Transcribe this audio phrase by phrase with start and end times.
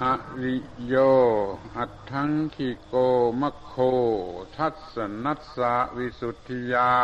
[0.00, 0.04] อ
[0.42, 0.56] ริ
[0.86, 0.94] โย
[1.76, 2.94] อัตถังคิโก
[3.40, 3.74] มัคโค
[4.56, 6.94] ทัศนัสสะวิสุทธิยา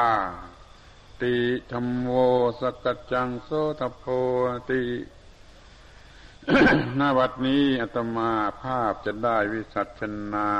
[1.22, 1.36] ติ
[1.72, 2.08] ธรรมโม
[2.60, 4.04] สกัจจังโสตโพ
[4.70, 4.82] ติ
[6.96, 10.02] หน้าวัดนี้อาตมาภาพจะได้วิสัช
[10.34, 10.50] นา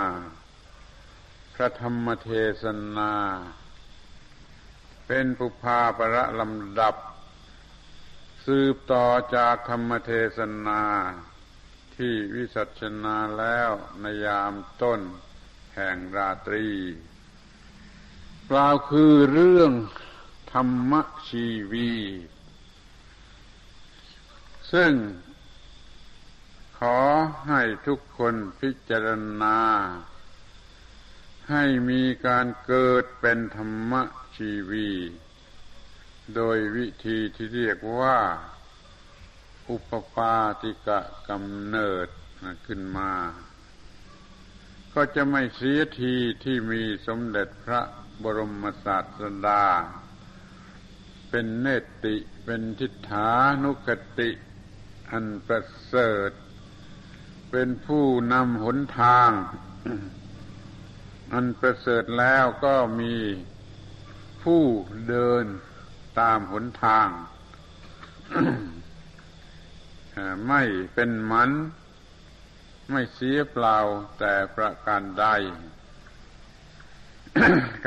[1.55, 2.31] พระธรรมเท
[2.63, 2.65] ศ
[2.97, 3.13] นา
[5.07, 6.95] เป็นปุพาประลำดับ
[8.45, 9.05] สืบต่อ
[9.37, 10.83] จากธรรมเทศนา
[11.99, 13.71] ที่วิสัชนาแล้ว
[14.01, 15.01] ในยามต้น
[15.75, 16.69] แห่งราตรี
[18.51, 19.73] กล่าวคือเรื่อง
[20.53, 20.93] ธรรม
[21.29, 21.93] ชีวี
[24.73, 24.93] ซึ่ง
[26.79, 26.99] ขอ
[27.47, 29.07] ให้ทุกคนพิจาร
[29.43, 29.61] ณา
[31.51, 33.93] ให้มีการเกิดเป็นธรรม
[34.37, 34.91] ชีวี
[36.35, 38.19] โดยวิธีที่เรียกว่า
[39.71, 42.09] อุปปาติกะกำเนิด
[42.67, 43.13] ขึ้นมา
[44.95, 47.81] ก็จะไม่เสียทีที่มีสมเด็จพระ
[48.23, 49.65] บรมศาสดา
[51.31, 51.67] เป็นเน
[52.05, 53.31] ติเป็นทิฏฐา
[53.65, 54.31] นุกติ
[55.11, 56.31] อันประเสริฐ
[57.51, 59.31] เป็นผู้นำหนทาง
[61.33, 63.15] อันประเสริฐแล้วก็มี
[64.43, 64.63] ผู้
[65.09, 65.45] เดิน
[66.19, 67.09] ตามหนทาง
[70.49, 70.63] ไม่
[70.95, 71.51] เป็นมัน
[72.91, 73.79] ไม่เสียเปล่า
[74.19, 75.27] แต่ประการใด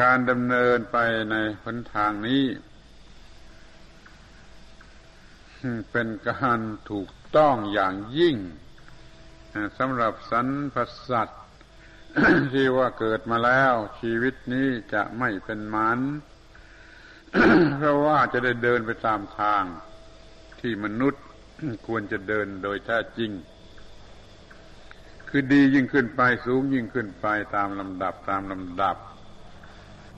[0.01, 0.97] การดำเนินไป
[1.31, 2.45] ในหนทางนี้
[5.91, 6.59] เป็นการ
[6.89, 8.35] ถูกต้องอย่างยิ่ง
[9.77, 10.75] สำหรับสรรพ
[11.09, 11.41] สัตว์
[12.53, 15.99] ที่ว่าเกิดมาแล้วชีวิตนี้จะไม่เป็นมัน
[17.77, 19.63] เพราะว่าจะได้เดินไปตามทาง
[20.59, 21.23] ที่มนุษย์
[21.87, 23.31] ควรจะเดินโดยแท้จริง
[25.29, 28.97] คือดียิ่งขึ้นไปสูงยิ่งขึ้นไปตามลำดับตามลำดับ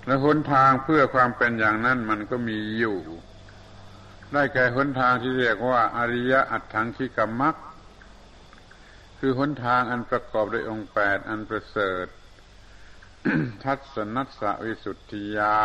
[0.05, 2.97] และหนทางเพื่อความเป็นอย่างนั้นมันก็มีอยู่
[4.33, 7.55] ได้แก่หนทางที่เรียกว่า อริยะอัตถังคิกมัก
[9.19, 12.07] คือหนทางอันประกอบด้วยองค์แปดอันประเสริฐ
[13.63, 15.57] ทัศนัสวิสุทธิยา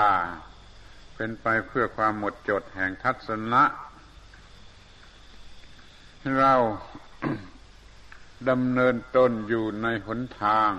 [1.17, 3.63] เป็นไปเพื่อความหมดจดแห่งทัศนะ
[6.37, 6.55] เรา
[8.49, 10.73] ดำเนินตนอยู่ในหนทาง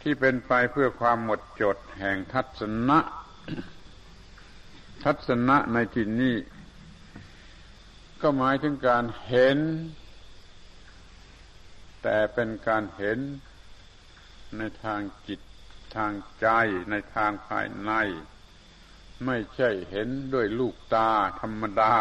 [0.00, 2.98] ที่เป็นไปเพื่อความหมดจดแห่งทัศนะ
[5.04, 6.36] ทัศนะในที่นี้
[8.20, 9.58] ก็หมายถึงการเห็น
[12.02, 13.18] แต่เป็นการเห็น
[14.56, 15.40] ในทางจิต
[15.96, 16.46] ทางใจ
[16.90, 17.92] ในทางภายใน
[19.26, 21.96] ไม่ใช่เห็นด้วยลูกตาธรรมดา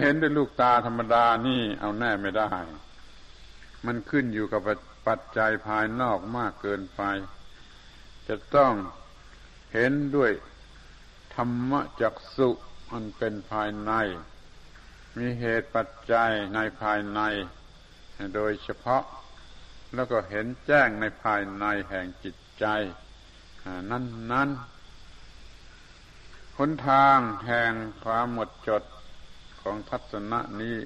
[0.00, 2.50] เห็นด้วยลูกตาธรรมดานี่เอาแน่ไม่ได้
[3.86, 4.60] มันขึ้นอยู่กับ
[5.06, 7.02] ปัจจัยภายนอกมากเกินไป
[8.28, 8.72] จะต้อง
[9.72, 10.30] เห็นด้วย
[11.34, 12.50] ธรรมจักสุ
[12.92, 13.92] มันเป็นภายใน
[15.16, 17.20] มีเหตุปัจจัยในภายใน
[18.34, 19.04] โดยเฉพาะ
[19.94, 22.64] แล้วก็เห็นแจ้งในภายในแห่งจิตใจ
[23.90, 24.48] นั้นนั้น
[26.56, 27.72] หนทางแห่ง
[28.04, 28.82] ความหมดจด
[29.68, 30.76] ของทัศนะนี้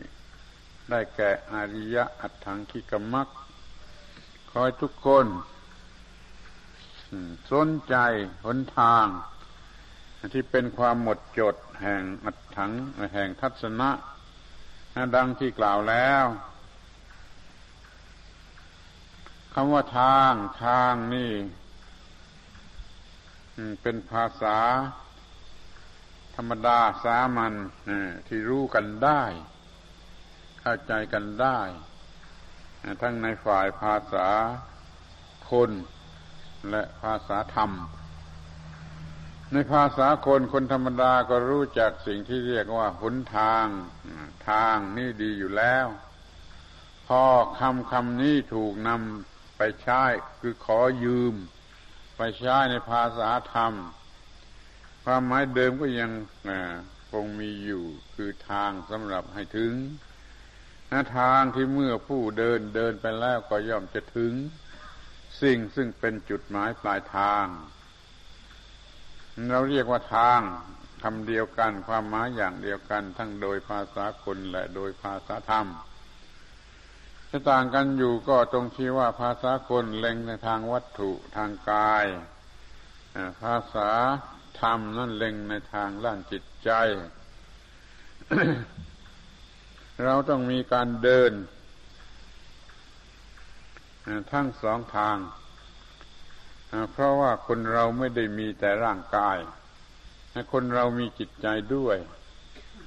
[0.91, 3.28] ได้แก่อริยะอัตถังคิกมัก
[4.53, 5.26] คอยทุกคน
[7.53, 7.94] สนใจ
[8.44, 9.06] หนทาง
[10.34, 12.72] ที่เป็นความหมดจดแห่งอัตถัง
[13.15, 13.91] แห่งทัศนะ
[15.16, 16.24] ดังที่กล่าวแล้ว
[19.54, 20.33] คำว่าทาง
[20.65, 21.33] ทางนี่
[23.83, 24.59] เป็นภาษา
[26.37, 27.55] ธรรมดาสามัญ
[28.29, 29.23] ที่รู้กันได้
[30.61, 31.61] เข้าใจกันได้
[33.01, 34.29] ทั้งในฝ่ายภาษา
[35.51, 35.71] คน
[36.71, 37.71] และภาษาธรรม
[39.53, 43.67] ในภาษาคนคนธรรมดาก็รู้จักสิ่งที่เรียกว่าหนทาง
[44.49, 45.87] ทางนี่ดีอยู่แล้ว
[47.07, 47.23] พอ
[47.59, 50.03] คำคำนี้ถูกนำไปใช้
[50.41, 51.34] คือขอยืม
[52.17, 53.73] ไปใช้ในภาษาธรรม
[55.04, 56.10] ความหมายเดิมก็ยัง
[57.13, 57.84] คงมีอยู่
[58.15, 59.72] คือทางสำหรับให้ถึง
[61.19, 64.33] ทางที่เมื่อผู้เดินเดินไปแล้วก็ย่อมจะถึง
[65.43, 67.47] สิ่งซึ่งเป็นจุดหมายปลายทาง
[69.53, 70.41] เราเรียกว่าทาง
[71.03, 75.66] คำเดียวกันความหมายอย่างเดียวกันทั้งโดยภาษาคนและโดยภาษาธรรม
[77.31, 82.05] จะต่างกันอยู่ก็ตรงที่ว่าภาษาคนเล็งในทางวัตถุทางกาย
[83.43, 83.91] ภาษา
[84.62, 86.70] ธรรมนั่นเล็งในทางด้านจิตใจ
[90.04, 91.32] เราต้องมีการเดิน
[94.32, 95.16] ทั้งสองทาง
[96.92, 99.38] เพราะว่าคนเราไม่ได้มีแต่ร่างกาย
[100.53, 101.97] คนเรามีจิตใจด้วย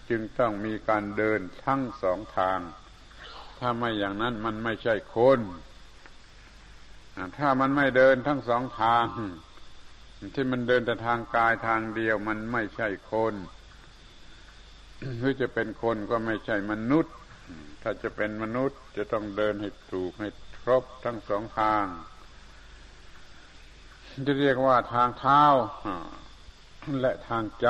[0.10, 2.60] จึงต้องมีการเดินทั้งสองทาง
[3.60, 5.40] ถ้าไม่อย่างนั้นมันไม่ใช่คน
[7.38, 9.06] ถ้ามันไม่เดินทั้งสองทาง
[10.34, 13.34] ที่มันเดินแต่ทางกายทางเดียวมันไม่ใช่คน
[15.18, 17.16] หรือจะเป็นคนก็ไม่ใช่มนุษย์
[17.82, 20.30] ถ้าจะเป็นมนุษย์จะต้องเดินให้ถูกให้
[20.62, 21.86] ครบทั้งสองทาง
[24.28, 25.44] จะเรียกว่าทางเท้า
[27.02, 27.68] และทางใจ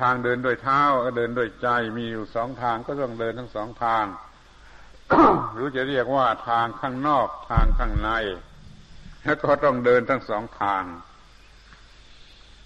[0.00, 4.04] ทางเดินด้วยเท้าก็เดินด้วยใจมีอยู่สองทางก็ต้องเดินทั้งสองทาง
[5.54, 8.10] หรือจะเรียกว่าทางข้างนอกทางข้างใน
[9.24, 10.84] แล้วก็ต้องเดินทั้งสองทาง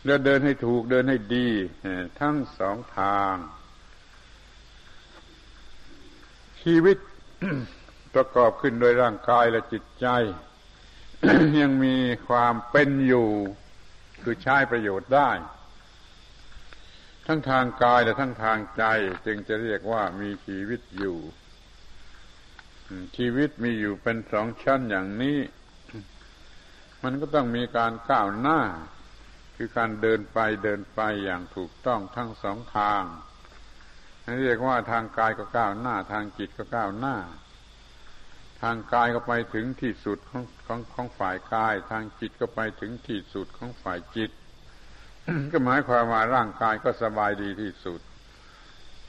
[0.05, 1.49] เดินเดินให้ถูกเดินให้ดี
[2.21, 3.35] ทั้งสองทาง
[6.63, 6.97] ชีวิต
[8.15, 10.07] ประกอบขึ้นโดยร่างกายและจิตใจ
[11.61, 11.97] ยังมี
[12.29, 13.29] ความเป็นอยู่
[14.23, 15.31] คือใช้ประโยชน์ได้
[17.27, 18.85] ทั้งทางกายและทั้งทางใจ
[19.27, 21.19] จึงจะเรียกว่ามีชีวิตอยู่
[23.17, 25.39] ชีวิตมีอยู่เป็นสองชั้นอย่างนี้
[27.05, 28.61] มันก็ต้องมีการก้าวหน้า
[29.57, 33.03] คือการเดินไปเดินไปอย่างถูกต้องทั้งสองทาง
[34.25, 37.17] นี่เรียกว่าทางกายก็ก้าวหน้า ทางจิตก็ก้าวหน้า
[38.63, 44.31] ทางกายก็ไปถึงที่สุดของของของฝ่ายกาย ทางจิตก็ไปถึงที่สุดของฝ่ายจิต
[45.53, 48.01] ก็หมายความว่าร่างกายก็สบายดีที่สุด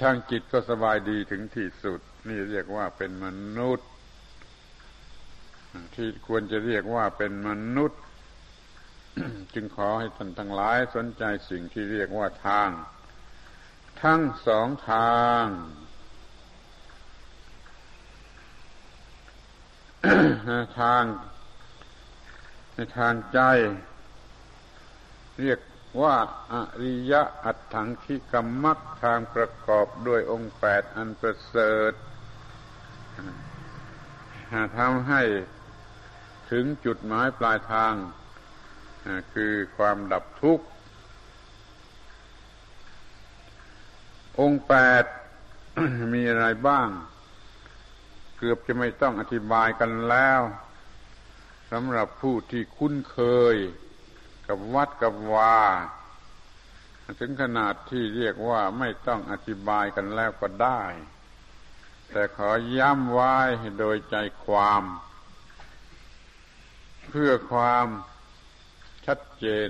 [0.02, 2.00] ทางจิตก็สบายดีถึงที่สุด
[2.30, 3.26] นี่เรียกว่าเป็นม
[3.58, 3.90] นุษย์
[5.96, 8.02] ที่ควรจะเรียกว่าเป็นมนุษย์
[9.54, 12.70] จึงขอให้ท่านทั้งหลายสนใจสิ่งที่เรียกว่าทาง
[14.04, 15.46] ทั้งสองทาง
[20.80, 21.04] ทาง
[22.74, 23.40] ในทางใจ
[25.42, 25.60] เรียก
[26.02, 26.16] ว่า
[26.52, 31.94] อริยะอัตถังคิกรรมักทางประกอบด้วยองค์แปดอันประเสริฐ
[34.78, 35.22] ทำให้
[36.52, 37.94] ถึงจุดหมายปลายทาง
[39.34, 40.66] คือความดับทุกข์
[44.40, 45.06] องค์แปด
[46.14, 46.88] มีอะไรบ้าง
[48.38, 50.42] เกือบจะไม่ต้องอธิบายกันแล้ว
[51.72, 53.20] สำหรับผู้ที่คุ้นเค
[53.54, 53.56] ย
[54.48, 55.60] กับวัดกับวา
[57.20, 60.84] ถึงขนาดที่เรียกว่าไม่ต้องอธิบายกันแล้วก็ได้
[62.10, 63.36] แต่ขอย้ำไว้
[63.80, 64.16] โดยใจ
[64.46, 64.84] ความ
[67.10, 67.88] เพื่อความ
[69.06, 69.70] ชัดเจน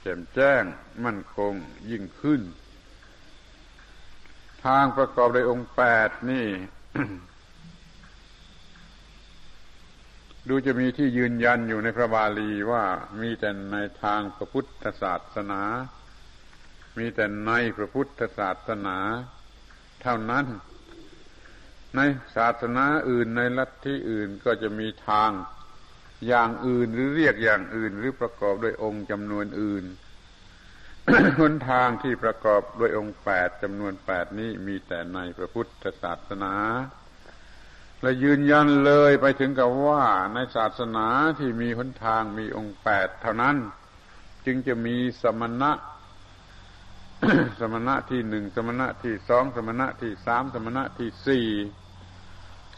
[0.00, 0.62] แจ่มแจ้ง
[1.04, 1.52] มั่นคง
[1.90, 2.42] ยิ่งขึ้น
[4.64, 6.46] ทางประกอบด้วยองค์แปดนี่
[10.48, 12.84] ดูจะมีที่ยืนยันอยู่ในพระบาลีว่า
[13.20, 15.62] มีแต่ในทางพระพุทธศาสนา
[16.98, 18.98] มีแต่ในพระพุทธศาสนา
[20.02, 20.46] เท่านั้น
[21.96, 22.00] ใน
[22.36, 25.30] ศาสนาอื่นในลัทธิอื่นก็จะมีทาง
[26.26, 29.84] อย่างอื่นหรือเรียกอย่างอื่นหรือประกอบด้วยองค์จำนวนอื่น
[31.40, 36.54] หนทางที่ประกอบด้วยองค์แปดจำนวนแปดนี้มีแต่ในพระพุทธศาสนา
[38.02, 41.06] และยืนยันเลยไปถึงกับว่าในศาสนา
[41.38, 43.56] ที่มีหนทางมีองค์แปดเท่านั้น
[44.46, 45.72] จึงจะมีสมณะ
[47.60, 51.46] สมณะที่หนึ่งสมณะที่สองสมณะที่สามสมณะที่สี่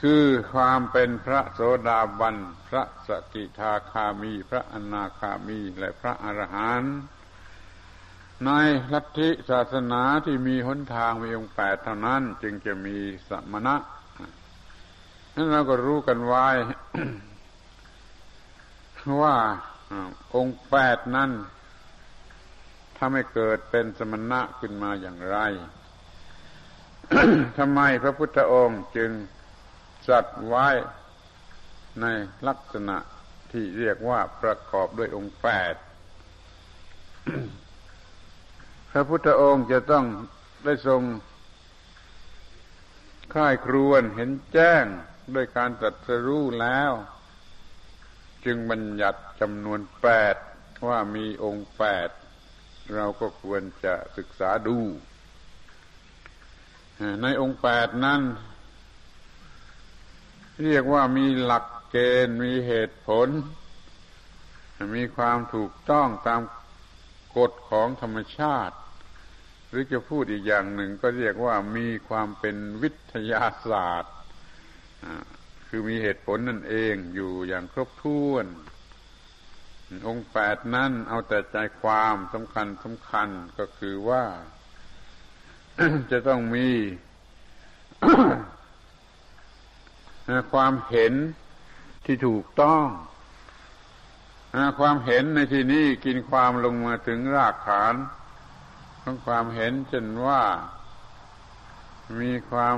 [0.01, 2.37] คือความเป็นพระโสดาบัน
[2.69, 6.97] พระสกิทาคามี พระอนาคามี และพระอรหันต์
[8.47, 8.51] ใน
[8.93, 12.97] ลัทธิศาสนาที่มีหนทางมีองค์แปดเท่านั้นจึงจะมี
[13.29, 13.77] สมณะ
[15.35, 16.49] นั้นเราก็รู้กันไว้
[19.23, 19.37] ว่า
[20.37, 21.31] องค์แปดนั้น
[22.97, 25.39] ถ้าไม่เกิดเป็นสมณะขึ้นมาอย่างไร
[27.59, 29.11] ทำไมพระพุทธองค์จึง
[30.09, 30.69] จัดไว้
[32.01, 32.07] ใน
[32.49, 32.97] ลักษณะ
[33.53, 35.75] ที่เรียกว่าประกอบด้วยองค์แปด
[38.91, 40.07] พระพุทธองค์จะต้อง
[40.65, 41.03] ได้ทรง
[43.35, 44.85] ค่ายครวนเห็นแจ้ง
[45.35, 46.93] ด้วยการตรัสรู้แล้ว
[48.45, 50.37] จึงบัญญัติจำนวนแปด
[50.89, 52.09] ว่ามีองค์แปด
[52.95, 54.79] เราก็ควรจะศึกษาดู
[57.23, 58.23] ในองค์แปดนั้น
[60.65, 63.29] เรียกว่ามีหลักเกณฑ์มีเหตุผล
[64.97, 66.41] มีความถูกต้องตาม
[67.37, 68.77] กฎของธรรมชาติ
[69.69, 74.15] หรือจะพูดอีกอย่างหนึ่งก็เรียกว่ามีความเป็นวิทยาศาสตร์
[75.69, 78.47] คือมีเหตุผลนั่นเองอยู่อย่างครบถ้วน
[80.09, 84.25] องค์แปดนั้นเอาแต่ใจความสำคัญสำคัญก็คือว่า
[86.11, 86.69] จะต้องมี
[90.53, 91.15] ความเห็น
[92.05, 92.87] ที่ถูกต้อง
[94.79, 97.95] ความเห็นในที่นี้กินความลงมาถึงรากฐาน
[99.03, 100.43] ของความเห็นเช่นว่า
[102.21, 102.77] มีความ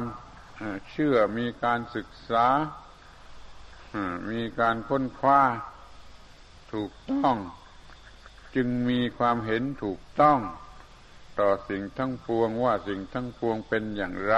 [0.90, 2.46] เชื่อมีการศึกษา
[4.30, 5.42] มีการค้นคว้า
[6.72, 7.36] ถูกต้อง
[8.54, 10.38] จึงมีความเห็นถูกต้อง
[11.38, 14.36] ต่อสิ่งทั้งปวงว่าสิ่งทั้งปวงเป็นอย่างไร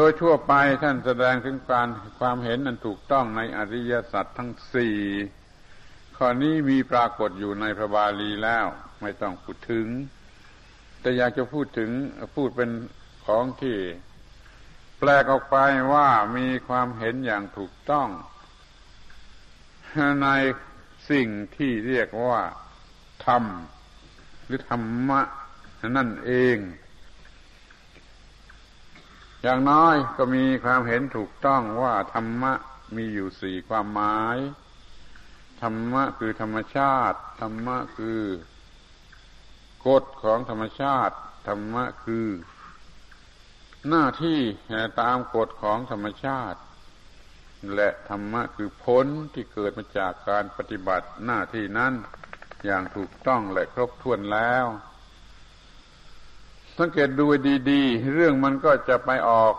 [0.00, 1.88] โดยทั่วไปท่านแสดงถึงการ
[2.18, 4.96] ความเห็นนั้นถูกต้องในอริยสัจทั้งสี่
[6.16, 8.66] ข้อนี้มีปรากฏอยู่ในพระบาลีแล้ว
[9.02, 9.86] ไม่ต้องพูดถึง
[11.00, 11.90] แต่อยากจะพูดถึง
[12.36, 12.70] พูดเป็น
[13.26, 13.78] ของที่
[14.98, 15.56] แปลกออกไป
[15.92, 18.08] ว่ามีความเห็นอย่างถูกต้อง
[20.22, 20.28] ใน
[21.10, 22.42] สิ่งที่เรียกว่า
[23.26, 23.44] ธรรม
[24.44, 25.20] หรือธรรมะ
[25.96, 26.58] นั่นเอง
[29.42, 32.52] อย่างน้อยก็มีความเห็นถูกต้องว่าธรรมะ
[32.96, 34.38] มีอยู่สี่ความหมาย
[35.62, 38.20] ธรรมะคือธรรมชาติ ธรรมะคือ
[39.86, 41.14] กฎของธรรมชาติ
[41.48, 42.26] ธรรมะคือ
[43.88, 44.40] หน้าที่
[45.00, 46.60] ตามกฎของธรรมชาติ
[47.74, 51.92] และธรรมะคือผลที่เกิดมาจากการปฏิบัติหน้าที่นั้น
[52.64, 54.66] อย่างถูกต้องและครบถ้วนแล้ว
[56.78, 57.24] สังเกตดู
[57.70, 59.54] ดีๆ เรื่องมันก็จะไปออก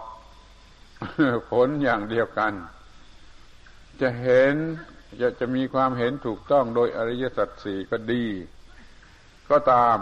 [1.52, 2.54] ผลอย่างเดียวกัน
[4.02, 4.56] จะเห็น
[5.22, 8.26] จะจะมีความเห็นถูกต้องโดยอริยสัจสี่ก็ดี
[9.50, 9.98] ก็ตาม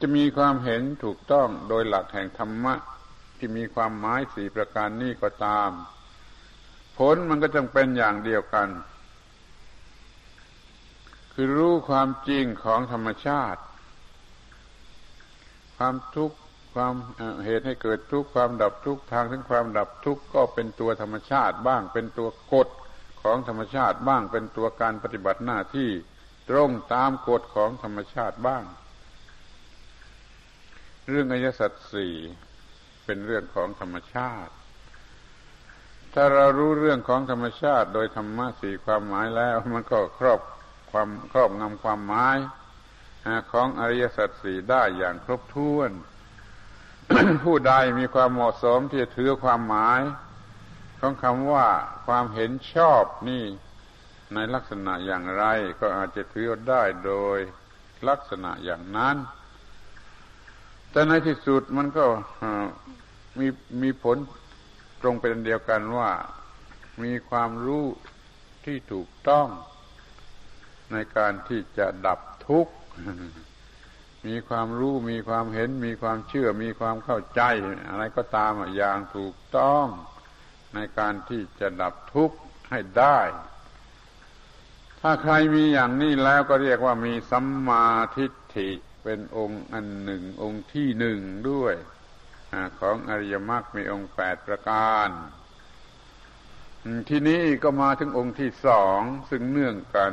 [0.00, 2.74] จะมีความเห็นถูกต้องโดยหลักแห่งธรรมะ
[3.38, 5.70] ที่มีความหมายสี่ประการนี้ก็ตาม
[6.98, 8.68] ผลมันก็จงเป็นอย่างเดียวกัน
[11.32, 13.60] คือรู้ความจริงของธรรมชาติ
[15.76, 16.36] ความทุกข์
[16.76, 16.94] ความ
[17.44, 22.68] เหตุให้เกิดทุกข์ความดับทุกข์ทางถึงความดับทุกข์ก็เป็นตัวธรรมชาติบ้าง เป็นตัวกฎ
[23.22, 25.90] ของธรรมชาติบ้าง เป็นตัวการปฏิบัติหน้าที่
[26.50, 28.64] ตรงตามกฎของธรรมชาติบ้าง
[31.08, 32.14] เรื่องอริยสัจสี่
[33.04, 34.52] เป็นเรื่องของธรรมชาติ
[36.14, 40.40] ถ้าเรารู้เรื่องของธรรมชาติ โดยธรรมะสี่ความหมายแล้ว มันก็ครอบ
[40.90, 42.38] ความครอบงำความหมาย
[43.52, 45.92] ของอริยสัจสี่ได้อย่างครบถ้วน
[47.44, 50.00] ผู้ใดมีความเหมาะสมที่จะถือความหมาย
[51.00, 51.66] ของคำว่า
[52.06, 53.44] ความเห็นชอบนี่
[54.34, 55.44] ในลักษณะอย่างไร
[55.80, 57.38] ก็อาจจะถือได้โดย
[58.08, 59.16] ลักษณะอย่างนั้น
[60.90, 62.04] แต่ในที่สุดมันก็
[63.38, 63.48] มี
[63.82, 64.16] มีผล
[65.00, 66.10] ตรงเป็นเดียวกันว่า
[67.02, 67.84] มีความรู้
[68.64, 69.46] ที่ถูกต้อง
[70.92, 72.74] ในการที่จะดับทุกข์
[74.26, 77.42] มีความรู้มีความเห็น มีความเชื่อ มีความเข้าใจ
[77.88, 79.86] อะไรก็ตามอย่างถูกต้อง
[80.74, 82.36] ในการที่จะดับทุกข์
[82.70, 83.20] ให้ได้
[85.00, 88.70] ถ้าใครมีอย่างนี้แล้วก็เรียกว่ามีสัมมาทิฏฐิ
[89.02, 91.18] เป็นองค์อันหนึ่งองค์ที่หนึ่ง
[91.50, 91.74] ด้วย
[92.80, 95.08] ของอริยมรรคมีองค์แปดประการ
[97.08, 100.12] ที่นี้ก็มาถึงองค์ที่สองซึ่งเนื่องกัน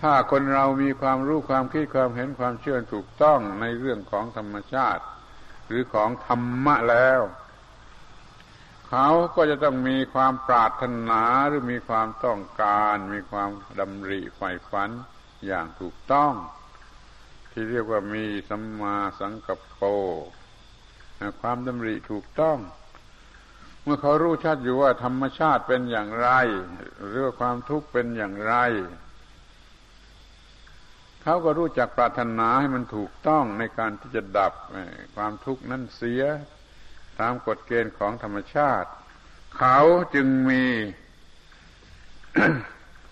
[0.00, 5.02] ถ้าคนเรามีความรู้ความคิดความเห็นความเชื่อถูกต้องในเรื่องของธรรมชาติ
[5.66, 7.20] หรือของธรรมะแล้ว
[8.88, 14.90] เขาก็จะต้องมีความปรารถนาหรือมีความต้องการ มีความดำริใฝ่ฝัน
[15.46, 16.32] อย่างถูกต้อง
[17.50, 19.82] ที่เรียกว่ามีสัมมาสังกัปโป
[21.40, 22.58] ความดำริถูกต้อง
[23.82, 26.28] เมื่อเขารู้ชัดอยู่ว่าธรรมชาติเป็นอย่างไร
[27.06, 28.54] หรือความทุกข์เป็นอย่างไร
[31.22, 34.52] เขาก็รู้จักปรารถนาให้มันถูกต้องในการที่จะดับ
[35.16, 36.22] ความทุกข์นั้นเสีย
[37.20, 38.90] ตามกฎเกณฑ์ของธรรมชาติ
[39.58, 39.78] เขา
[40.14, 40.64] จึงมี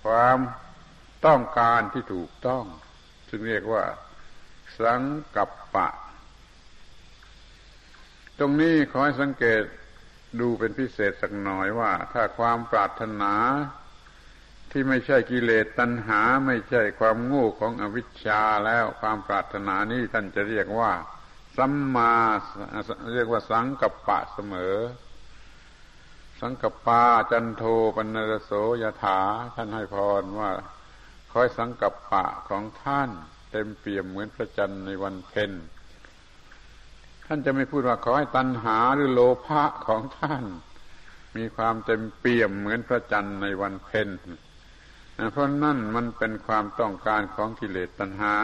[0.04, 0.38] ความ
[1.26, 2.64] ต้องการที่ถูกต้อง
[3.28, 3.84] ซึ่งเรียกว่า
[4.78, 5.02] สัง
[5.36, 5.88] กัปปะ
[8.38, 9.62] ตรงนี้ขอให้สังเกต
[10.40, 13.34] ดูเป็นพิเศษสักหน่อยว่า ถ้าความปรารถนา
[14.70, 20.92] ที่ไม่ใช่กิเลสตัณหาไม่ใช่ความโง่ของอวิชชาแล้วความปรารถนานี้ท่านจะเรียกว่า
[21.56, 22.14] สัมมา
[23.14, 24.76] เรียกว่าสังกัปปะเสมอ
[26.40, 27.62] สังกัปปาจันโท
[27.96, 29.20] ปนรโสยถา
[29.54, 30.50] ท่านให้พรว่า
[31.32, 33.10] คอยสังกัปปะของท่าน
[33.50, 35.52] เต็มเปี่ยมเหมือนพระจันทร์ในวันเพ็ญ
[37.26, 40.44] ท่านจะไม่พูดว่าขอให้ตัณหาหรือโลภะของท่าน
[41.37, 44.08] มีความเต็มเปี่ยมเหมือนพระจันทร์ในวันเพ็ญ
[45.32, 48.37] เพราะนั่นมันเป็นความต้องการของกิเลสตัณหา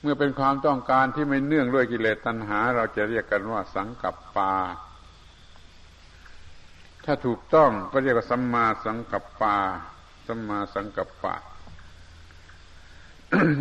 [0.00, 4.52] เมื่อเป็นความต้องการที่ไม่เนื่องด้วยกิเลสตัณหา เราจะเรียกกันว่าสังกัปปา
[7.04, 9.56] ถ้าถูกต้องก็เรียกว่าสัมมาสังกัปปา
[10.26, 11.34] สัมมาสังกัปปะ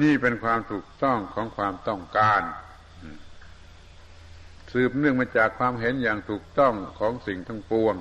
[0.03, 2.41] นี่เป็นความถูกต้องของความต้องการ
[4.71, 7.95] สืบเนื่องมาจากความเห็นอย่างถูกต้องของสิ่งทั้งปวง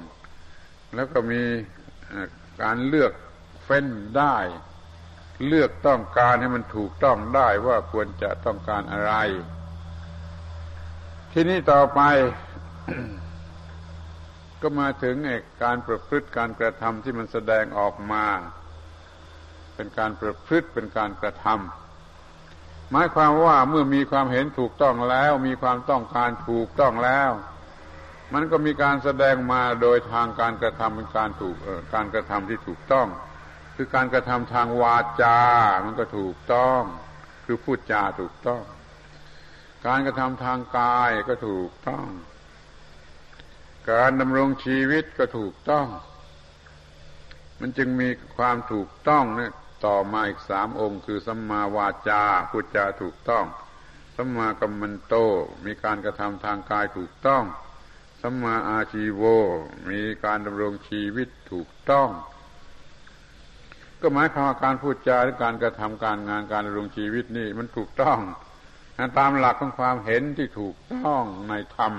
[0.94, 1.42] แล้วก็มี
[2.62, 3.12] การเลือก
[3.72, 4.38] เฟ้นได้
[5.46, 9.12] เลือกต้องการให้มันถูกต้องได้ว่าควรจะต้องการอะไร
[11.32, 12.00] ที่นี้ต่อไป
[14.60, 15.16] ก็มาถึง
[15.62, 18.24] การประพฤติการกระทำที่มันแสดงออกมา
[19.74, 27.30] เป็นการประพฤติเป็นการกระทำหมายความว่าเมื่อมีความเห็นถูกต้องแล้ว มีความต้องการถูกต้องแล้ว
[28.32, 31.56] มันก็มีการแสดงมาโดยทางการกระทำเป็นการถูก
[31.94, 33.08] การกระทำที่ถูกต้อง
[33.82, 35.38] คือการกระทำทางวาจา
[35.84, 36.82] มันก็ถูกต้อง
[37.44, 38.62] คือพูดจาถูกต้อง
[39.86, 42.06] การกระทำทางกายก็ถูกต้อง
[43.90, 45.86] การดำรงชีวิตก็ถูกต้อง
[47.60, 49.52] มันจึงมีความถูกต้องเนี่ย
[49.86, 53.44] ต่อมาอีกสามองค์คือสัมมาวาจาพูดจาถูกต้อง
[54.16, 55.14] สัมมากัมมันโต
[55.64, 57.44] มีการกระทำทางกายถูกต้อง
[58.22, 59.22] สัมมาอาชีโว
[59.90, 62.10] มีการดำรงชีวิตถูกต้อง
[64.02, 68.18] ก็หมายความว่าการพูดจาหรือการกระทำการงานการดำรงชีวิตนี่มันถูกต้อง
[69.18, 71.92] ตามหลักของความเห็นที่ถูกต้องในธรรม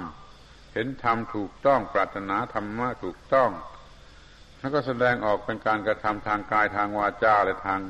[0.74, 3.50] เห็นธรรมถูกต้องปรารถนาธรรมะถูกต้อง
[4.60, 7.82] แล้วก็แสดงออกเป็นการกระทำทางกายทางวาจาและทาง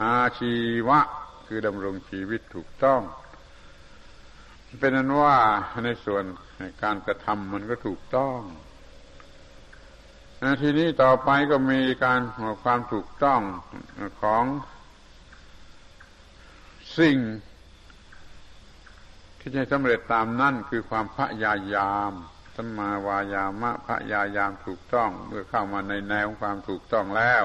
[0.00, 0.52] อาชี
[0.88, 1.00] วะ
[1.46, 3.00] คือดำรงชีวิตถูกต้อง
[4.80, 5.36] เป็นนั้นว่า
[5.84, 6.24] ในส่วน
[6.60, 8.38] ในการกระทำมันก็ถูกต้อง
[10.60, 12.20] ทีนี้ต่อไปก็มีการ
[12.64, 13.40] ความถูกต้อง
[14.22, 14.44] ของ
[16.98, 17.16] สิ่ง
[19.38, 22.10] ที่จะสำเร็จตามนั่นคือความพยายาม
[22.56, 27.44] สมาวายามะพยายามถูกต้อง เมื่อเข้ามาในแนวความถูกต้องแล้ว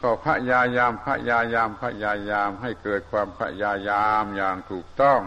[0.00, 5.20] ก็พยายามพยายามพยายามให้เกิดความพยายามอย่างถูกต้อง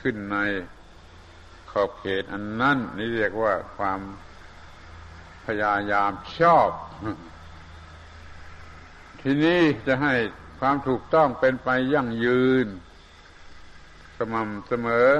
[0.00, 0.36] ขึ้นใน
[1.70, 4.00] ขอบเขตอันนั้นนี่เรียกว่าความ
[5.46, 6.70] พยายามชอบ
[9.22, 10.14] ทีนี้จะให้
[10.60, 12.66] ความถูกต้องเป็นไปยั่งยืน
[14.18, 15.10] สม่ำเสมอ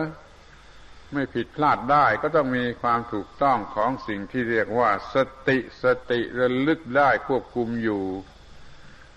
[1.12, 5.16] ไม่ผิดพลาดได้ ก็ต้องมีความถูกต้องของสิ่งที่เรียกว่า ส
[5.48, 8.04] ติสติระลึกได้ควบคุมอยู่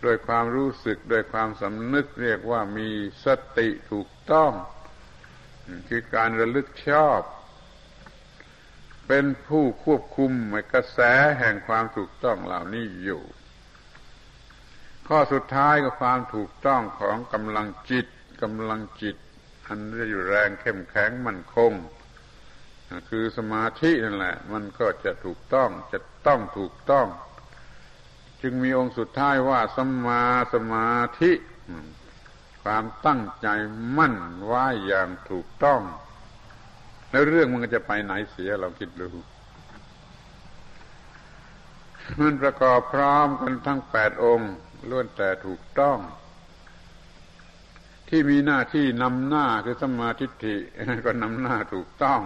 [0.01, 2.89] โดยความรู้สึกโดยความสำนึกเรียกว่ามี
[3.25, 4.51] สติถูกต้อง
[5.89, 7.19] คือการระลึกชอบ
[9.11, 10.31] เป็นผู้ควบคุม
[10.73, 10.99] กระแส
[11.39, 13.21] แห่งความถูกต้องเหล่านี้อยู่
[15.07, 18.07] ข้อสุดท้ายก็ความถูกต้องของกำลังจิต
[18.41, 19.15] กำลังจิต
[19.67, 21.73] อันจะอยู่แรงเข้มแข็งมั่นคง
[23.09, 27.07] คือสมาธินั่นแหละ มันก็จะถูกต้องจะต้องถูกต้อง
[28.41, 31.31] จึงมีองค์สุดท้ายว่าสมาสมาธิ
[32.63, 33.47] ความตั้งใจ
[33.97, 35.81] มั่นไว้อย่างถูกต้อง
[37.09, 39.09] แล้วเรื่องมันก็จะไปไหนเสียเราคิดดู
[42.19, 44.51] มันประกอบพร้อมกันทั้งแปดองค์
[44.89, 45.97] ล้วนแต่ถูกต้อง
[48.09, 50.55] ที่มีหน้าที่นำหน้าคือสมาธิิ
[51.05, 52.21] ก็นำหน้าถูกต้อง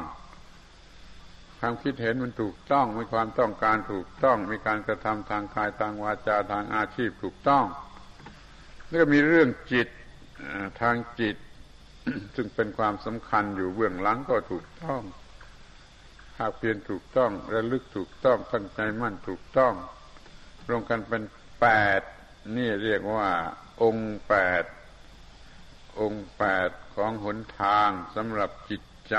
[1.60, 7.65] ความคิดเห็นมันถูกต้องมีความต้องการถูกต้อง มีการกระทำทางกายทางวาจาทางอาชีพถูกต้อง
[8.88, 9.88] แล้วก็มีเรื่องจิต
[10.82, 11.36] ทางจิต
[12.36, 15.02] ซึ่งเป็นความสำคัญอยู่เบื้องหลังก็ถูกต้อง
[16.39, 19.74] หากเพียรถูกต้อง ระลึกถูกต้องตั้งใจมั่นถูกต้อง
[20.68, 21.24] รวมกันเป็น
[21.62, 21.68] แป
[22.00, 22.02] ด
[22.58, 23.30] นี่เรียกว่า
[23.84, 24.63] องค์แปด
[26.02, 29.18] องค์แปดของหนทางสำหรับจิตใจ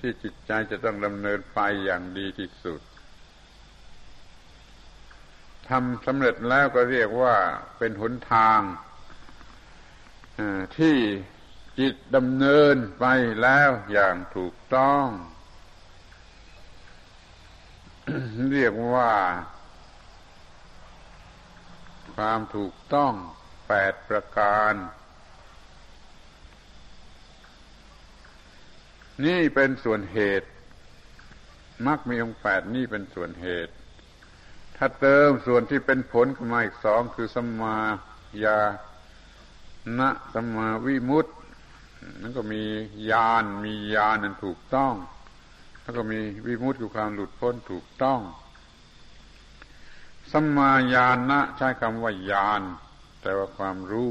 [0.00, 2.80] ที่จิตใจจะต้องดำเนินไปอย่างดีที่สุด
[5.68, 7.34] ทำสำเร็จแล้วก็เรียกว่า
[7.78, 8.60] เป็นหนทาง
[10.78, 10.96] ที่
[11.78, 13.04] จิตดำเนินไป
[13.42, 15.06] แล้วอย่างถูกต้อง
[18.50, 19.12] เรียกว่า
[22.14, 23.12] ความถูกต้อง
[23.68, 24.74] แปดประการ
[29.24, 30.48] นี่เป็นส่วนเหตุ
[31.86, 33.72] มักมีองค์แปดนี่เป็นส่วนเหตุ
[34.76, 37.78] ถ้าเติมส่วนที่เป็นผลขึ้นมาอีกสองคือสัมมา
[38.44, 38.60] ญา
[39.98, 40.00] ณ
[40.34, 41.32] สัมมาวิมุตติ
[42.22, 42.62] นั่นก็มี
[43.10, 44.94] ญาณมีญาณนั้นถูกต้อง
[45.82, 48.20] แล้วก็มีวิมุตติคือความหลุดพ้นถูกต้อง
[50.32, 52.62] สัมมาญาณะใช้คำว่าญาณ
[53.22, 54.10] แต่ว่าความรู้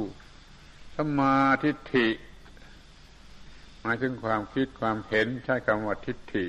[0.95, 2.09] สัมมาทิฏฐิ
[3.81, 6.45] หมายถึงความคิดความเห็นใช้คำว่าทิฏฐิ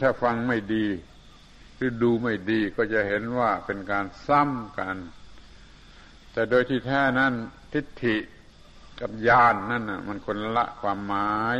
[0.00, 0.86] ถ้าฟังไม่ดี
[1.76, 4.96] หรือดูไม่ดีก็จะเห็นว่าเป็นการซ้ำกัน
[6.32, 7.32] แต่โดยที่แท้นั้น
[7.72, 8.16] ทิฏฐิ
[9.00, 11.58] กับญาณนนั่นน่ะ มันคนละความหมาย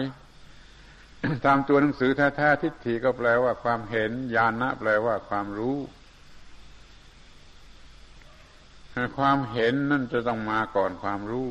[1.47, 5.79] ตามตัวหนังสือแท้ๆทิฏฐิก็แปลว่าความเห็นญาณนะแปลว่าความรู้
[9.19, 11.47] ความเห็นนั่นจะต้องมาก่อนความรู้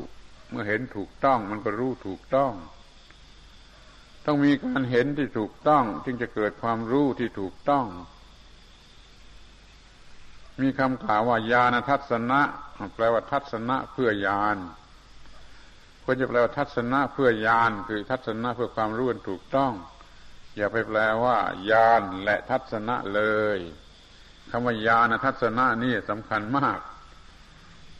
[0.50, 2.52] เมื่อเห็นถูกต้อง มันก็รู้ถูกต้อง
[4.26, 7.86] ต้องมีการเห็นที่ถูกต้อง จึงจะเกิดความรู้ที่ถูกต้อง
[10.60, 12.40] มีคำกล่าวว่าญาณทัศนะ
[12.94, 14.56] แปลว่าทัศนะเพื่อญาณ
[16.08, 19.72] ควรจะแปลว่าทัศนะเพื่อญาณคือทัศนะเพื่อความรู้ถูกต้อง
[20.56, 21.38] อย่าไปแปลว่า
[21.70, 23.22] ญาณและทัศนะเล
[23.56, 23.58] ย
[24.50, 26.80] คำว่าญาณทัศนะนี่สำคัญมาก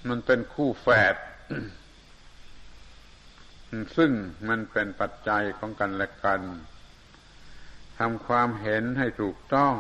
[0.09, 1.17] มันเป็นคู่แฝด
[3.97, 4.13] ซึ่ง
[4.49, 6.41] มันเป็นปัจจัยของกันและกัน
[7.99, 9.75] ทำความเห็นให้ถูกต้อง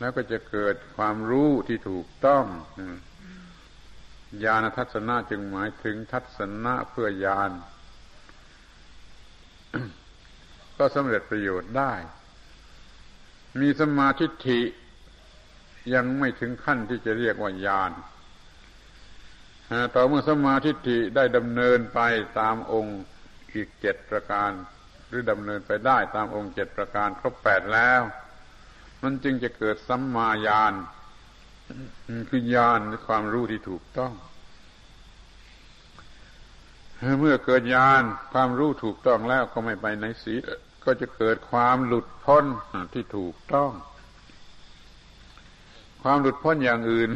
[0.00, 2.44] แล้วก็จะเกิดความรู้ที่ถูกต้อง
[4.44, 7.50] ญาณทัศนะจึงหมายถึงทัศนะเพื่อญาณ
[10.76, 11.92] ก็สำเร็จประโยชน์ได้
[13.60, 14.60] มีสมาธิิ
[15.94, 17.90] ยังไม่ถึงขั้นที่จะเรียกว่าญาณ
[19.94, 22.00] ต่อเมื่อสมาธิิได้ดำเนินไป
[22.38, 23.00] ตามองค์
[23.52, 24.50] อีกเจ็ดประการ
[25.08, 28.02] หรือดำเนินไปได้ตามองค์เจ็ดประการครบแปดแล้ว
[29.02, 30.72] มันจึงจะเกิดสัมมาญาณ
[32.28, 34.12] คือญาณความรู้ที่ถูกต้อง
[37.20, 38.02] เมื่อเกิดญาณ
[38.32, 40.34] ความรู้ถูกต้องแล้วก็ไม่ไปไหนสี
[40.84, 42.44] ก็จะเกิดความหลุดพ้น
[42.94, 43.70] ที่ถูกต้อง
[46.02, 47.10] ความหลุดพ้นอย่างอื่น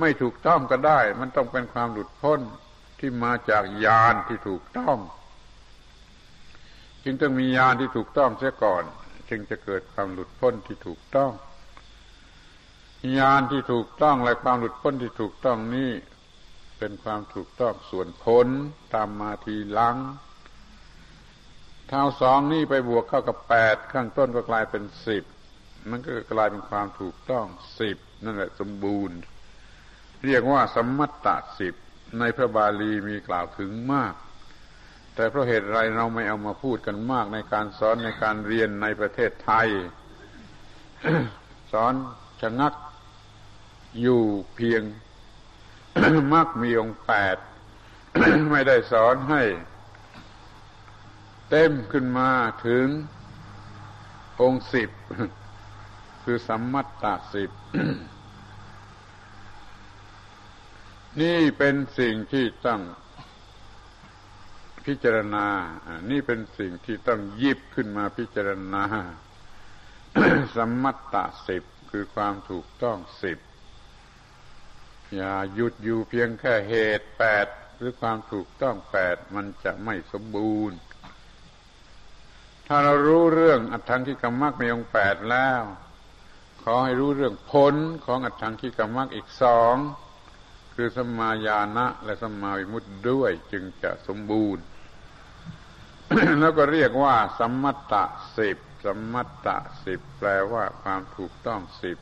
[0.00, 2.40] ไม่ถูกต้องก็ได้ มันต้องเป็นความหลุดพ้น
[2.98, 4.96] ที่มาจากญาณที่ถูกต้อง
[7.04, 8.82] จึงต้องมีญาณที่ถูกต้องเสียก่อน
[9.30, 11.32] จึงจะเกิดความหลุดพ้นที่ถูกต้อง
[13.18, 15.92] ญาณที่ถูกต้องและความหลุดพ้นที่ถูกต้องนี่
[16.78, 18.46] เป็นความถูกต้องส่วนผล
[18.94, 19.96] ตามมาทีหลัง
[21.88, 25.24] เท้าสองนี่ไปบวกเข้ากับแปดข้างต้นก็กลายเป็นสิบ
[25.90, 27.46] มันก็กลายเป็นความถูกต้อง
[27.78, 29.18] สิบนั่นแหละสมบูรณ์
[30.26, 31.74] เรียกว่าสมมัตตสิบ
[32.18, 34.14] ในพระบาลีมีกล่าวถึงมาก
[35.14, 39.68] แต่เพราะเหตุไรเราไม่เอามาพูดกันมากในการสอนในการเรียนในประเทศไทย
[41.72, 41.94] สอน
[42.40, 42.74] ชะงัก
[44.00, 44.22] อยู่
[44.54, 44.82] เพียง
[46.32, 47.36] มักมีองค์แปด
[48.50, 49.42] ไม่ได้สอนให้
[51.50, 52.30] เต็มขึ้นมา
[52.66, 52.86] ถึง
[54.42, 54.90] องค์สิบ
[56.22, 57.50] คือสัมมัตตาสิบ
[61.20, 62.80] นี่เป็นสิ่งที่ต้อง
[64.86, 65.46] พิจารณา
[66.10, 68.84] นี่เป็นสิ่งที่ต้องยิบขึ้นมาพิจารณา
[70.56, 73.38] สัมมัตตาสิบคือความถูกต้องสิบ
[75.16, 80.78] อย่าหยุดอยู่เพียงแค่เหตุแปดหรือความถูกต้องแปดมันจะไม่สมบูรณ์
[82.66, 85.62] ถ้าเรารู้เรื่องอัตถังคิกรรมักในองแปดแล้ว
[86.62, 87.74] ขอให้รู้เรื่องผล
[88.06, 89.74] ของอัตถังคิกรรมักอีกสอง
[90.74, 94.64] คือสมาญาณะและสมาวิมุตติด้วยจึงจะสมบูรณ์
[96.40, 97.94] แล้วก็เรียกว่า สัมมัตต
[98.36, 99.48] สิบสัมมัตต
[99.84, 101.98] สิบแปลว่าความถูกต้องสิบ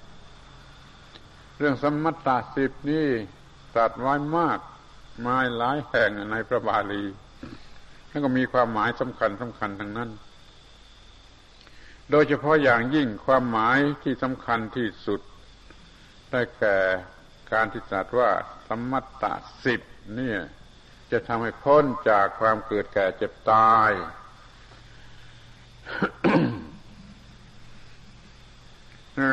[1.59, 3.09] เรื่องสมมัตตาสิบนี่
[3.77, 4.59] ตัดไว้มาก
[5.27, 7.05] มาหลายแห่งในพระบาลี
[8.09, 10.11] แล้วก็มีความหมายสำคัญสำคัญทั้งนั้น
[12.11, 15.21] โดยเฉพาะอย่างยิ่งความหมายที่สำคัญที่สุด
[16.31, 16.77] ได้แก่
[17.53, 18.31] การที่ตรัสว่า
[18.69, 19.81] สมมัตตาสิบ
[20.17, 20.41] เนี่ย
[21.11, 23.91] จะทำให้พ้นจากความเกิดแก่เจ็บตาย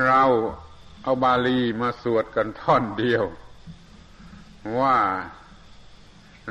[0.08, 0.24] เรา
[1.04, 3.24] เอาบาลีมาสวดกันท่อนเดียว
[4.80, 4.98] ว่า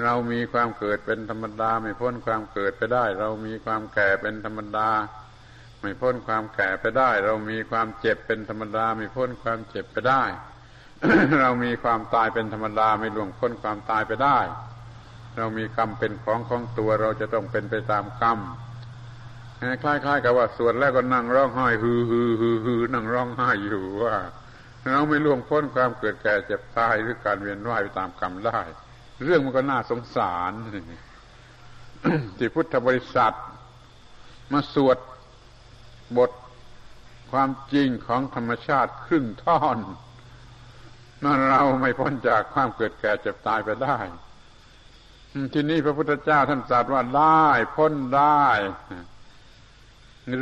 [0.02, 4.88] เรามีความเกิดเป็นธรรมดา ไม่พ้นความเกิดไปได้ เรามีความแก่เป็นธรรมดา
[5.80, 10.22] ไม่พ้นความแก่ไปได้ เรามีความเจ็บเป็นธรรมดา ไม่พ้นความเจ็บไปได้
[11.40, 14.38] เรามีความตายเป็นธรรมดา ไม่ล่วงพ้นความตายไปได้
[15.36, 18.38] เรามีกรรมเป็นของของตัวเราจะต้องเป็นไปตามกรรม
[19.82, 24.14] คล้ายๆกับว่าสวดแล้วก็นั่งร้องไห้ฮือฮือฮือฮือนั่งร้องไห้อยู่ว่า
[24.90, 28.60] เราไม่ล่วงพ้นความเกิดแก่เจ็บตายหรือการเวียนว่ายไปตามกรรมได้
[29.24, 30.52] เรื่องมันก็น่าสงสาร
[32.38, 33.36] ที่พุทธบริษัท
[34.52, 34.98] มาสวด
[36.18, 36.30] บท
[37.32, 39.78] ความจริงของธรรมชาติครึ่งท่อน
[41.24, 43.98] นั่นเราไม่พ้นจากความเกิดแก่เจ็บตายไปได้
[45.54, 48.46] ทีนี้พระพุทธเจ้าท่านตรัสว่าได้พ้นได้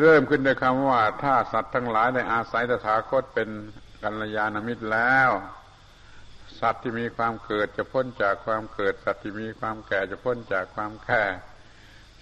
[0.00, 3.48] เริ่มขึ้นด้วยคำว่า ถ้าสัตว์ทั้งหลายได้อาศัยตถาคตเป็น
[4.02, 5.30] กัลยาณมิตรแล้ว
[6.60, 11.24] สัตว์ที่มีความเกิดจะพ้นจากความเกิด สัตว์ที่มีความแก่จะพ้นจากความแก่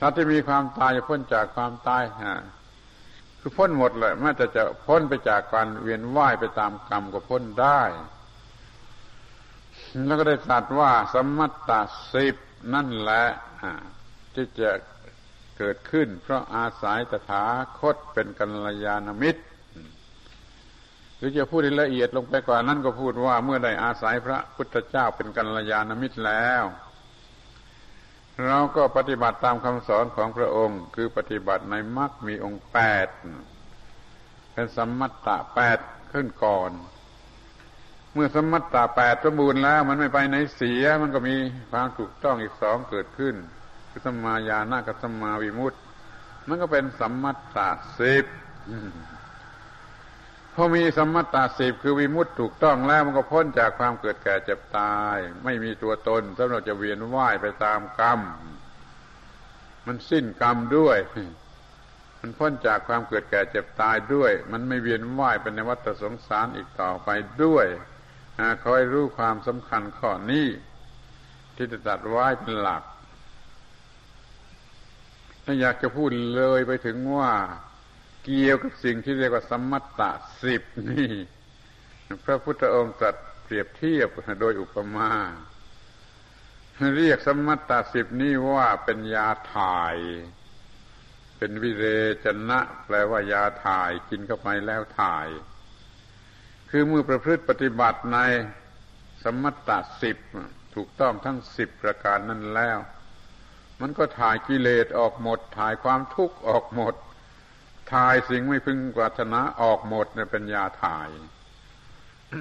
[0.00, 2.36] สัตว์ที่มีความตายจะพ้นจากความตายฮะ
[3.40, 7.82] คือพ้นหมดเลยแม้แต่จะพ้นไปจากการเวียนว่ายไปตามกรรมก็พ้นได้
[10.06, 11.80] แล้วก็ได้ตรัสว่าสมัตตา
[12.12, 12.36] สิบ
[12.74, 13.24] นั่นแหละ
[14.34, 14.70] ที่จะ
[15.58, 17.44] เกิดขึ้น เพราะอาศัยตถา
[17.78, 19.42] คตเป็นกัลยาณมิตร
[21.18, 26.64] หรือจะพูดละเอียดลงไปกว่านั้นก็พูดว่าเมื่อได้อาศัยพระพุทธเจ้าเป็นกัลยาณมิตรแล้ว
[28.46, 33.08] เราก็ปฏิบัติตามคำสอนของพระองค์ คือปฏิบัติในมรรคมีองค์แปด
[34.52, 35.78] เป็นสมมัตตะแปด
[36.12, 36.70] ขึ้นก่อน
[38.14, 41.36] เมื่อสมมัตตะแปดสมบูรณ์แล้ว มันไม่ไปไหนเสีย มันก็มี
[41.70, 43.34] ความถูกต้องอีกสองเกิดขึ้น
[43.90, 45.78] คือสมมาญาณกับสมมาวิมุตติ
[46.48, 48.24] มันก็เป็นสัมมัตตะสิบ
[50.60, 58.20] พอมีสมมตาสิบคือวิมุตถูกต้องแล้วมันก็พ้นจากความเกิดแก่เจ็บตาย ไม่มีตัวตนสำหรับจะเวียนว่ายไปตามกรรม
[59.86, 60.98] มันสิ้นกรรมด้วย
[62.20, 67.08] มันพ้นจากความเกิดแก่เจ็บตายด้วย มันไม่เวียนว่ายไปในวัฏสงสารอีกต่อไป
[67.44, 67.66] ด้วย
[68.64, 70.48] คอยรู้ความสำคัญข้อนี้
[71.56, 72.82] ที่จะตัดไว้เป็นหลัก
[75.44, 77.32] ถ้าอยากจะพูดเลยไปถึงว่า
[78.30, 80.02] เกี่ยวกับสิ่งที่เรียกว่าสมมัตต
[80.42, 81.12] สิบนี่
[82.24, 84.08] พระพุทธองค์ตรัสเปรียบเทียบ
[84.40, 85.10] โดยอุปมา
[86.96, 89.96] เรียกสมมัตตสิบนี้ว่าเป็นยาถ่าย
[91.38, 91.84] เป็นวิเร
[92.24, 95.28] จนะ แปลว่ายาถ่ายกินเข้าไปแล้วถ่าย
[96.70, 98.18] คือเมื่อประพฤติปฏิบัติใน
[99.24, 99.70] สมมัตต
[100.02, 100.18] สิบ
[100.74, 102.78] ถูกต้องทั้งสิบประการนั้นแล้ว
[103.80, 106.94] มันก็ถ่ายกิเลสออกหมด ถ่ายความทุกข์ออกหมด
[107.92, 111.08] ถ่ายสิ่งไม่พึงปรารถนาออกหมดเนี่ยเป็นยาถ่าย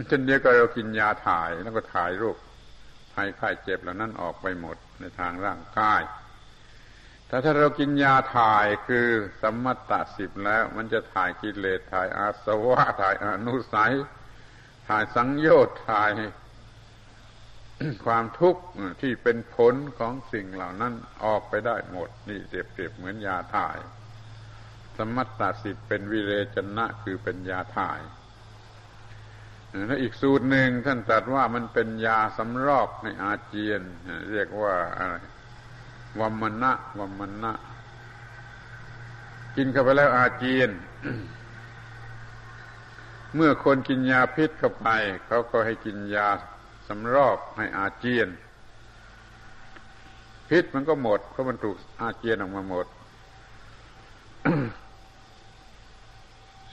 [0.07, 2.37] เช่นเดียวกับเรากินยาถ่ายแล้วก็ถ่ายโรค
[3.13, 6.01] ภัยไข้เจ็บเหล่านั้นออกไปหมดในทางร่างกาย
[7.27, 9.07] แต่ถ้าเรากินยาถ่ายคือ
[9.41, 13.93] สัมมตตสิบแล้ว มันจะถ่ายกิเลสถ่ายอาสวะถ่ายอนุสัย
[14.87, 16.11] ถ่ายสังโยชน์ถ่าย
[18.05, 18.61] ความทุกข์
[19.01, 20.93] ที่เป็นผลของสิ่งเหล่านั้น
[21.25, 23.77] ออกไปได้หมด นี่เปรียบเหมือนยาถ่าย
[24.97, 27.99] สมัตตสิทธิ์เป็นวิเรจนะคือเป็นยาถ่าย
[29.87, 33.81] แล้วอีกสูตรหนึ่งท่านตรัสว่ามันเป็นยาสำรอกในอาเจียน
[34.31, 35.15] เรียกว่าอะไร
[36.19, 37.53] วัมมณะวัมมณะ
[39.55, 40.69] กินเข้าไปแล้วอาเจียน
[43.35, 44.87] เมื่อคนกินยาพิษเข้าไป
[45.27, 46.27] เขาก็ให้กินยา
[46.87, 48.29] สำรอกให้อาเจียน
[50.49, 52.85] พิษมันก็หมดเพราะมันถูกอาเจียนออกมาหมด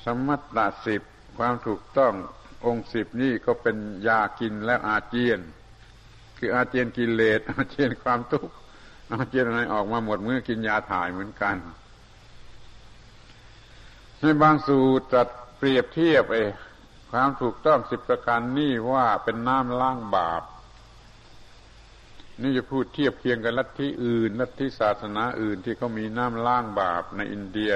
[0.05, 1.03] สมัตตาสิบ
[1.39, 2.15] ความถูกต้อง
[2.67, 3.77] องค์สิบนี่ก็เป็น
[4.09, 5.41] ยากินแล้วอาเจียน
[6.39, 8.55] คืออาเจียนกิเลสอาเจียนความทุกข์
[9.13, 11.57] อาเจียนอะไรออกมาหมดเมื่อกินยาถ่ายเหมือนกัน
[14.21, 16.43] ในบางสูตรจัดเปรียบเทียบไอ้
[17.11, 20.43] ความถูกต้องสิบประการนี่ว่าเป็นน้ำล้างบาป
[22.43, 27.73] นี่จะพูดเทียบเคียงกับลัทธิอื่น ลัทธิศาสนาอื่นที่เขามีน้ำล้างบาปในอินเดีย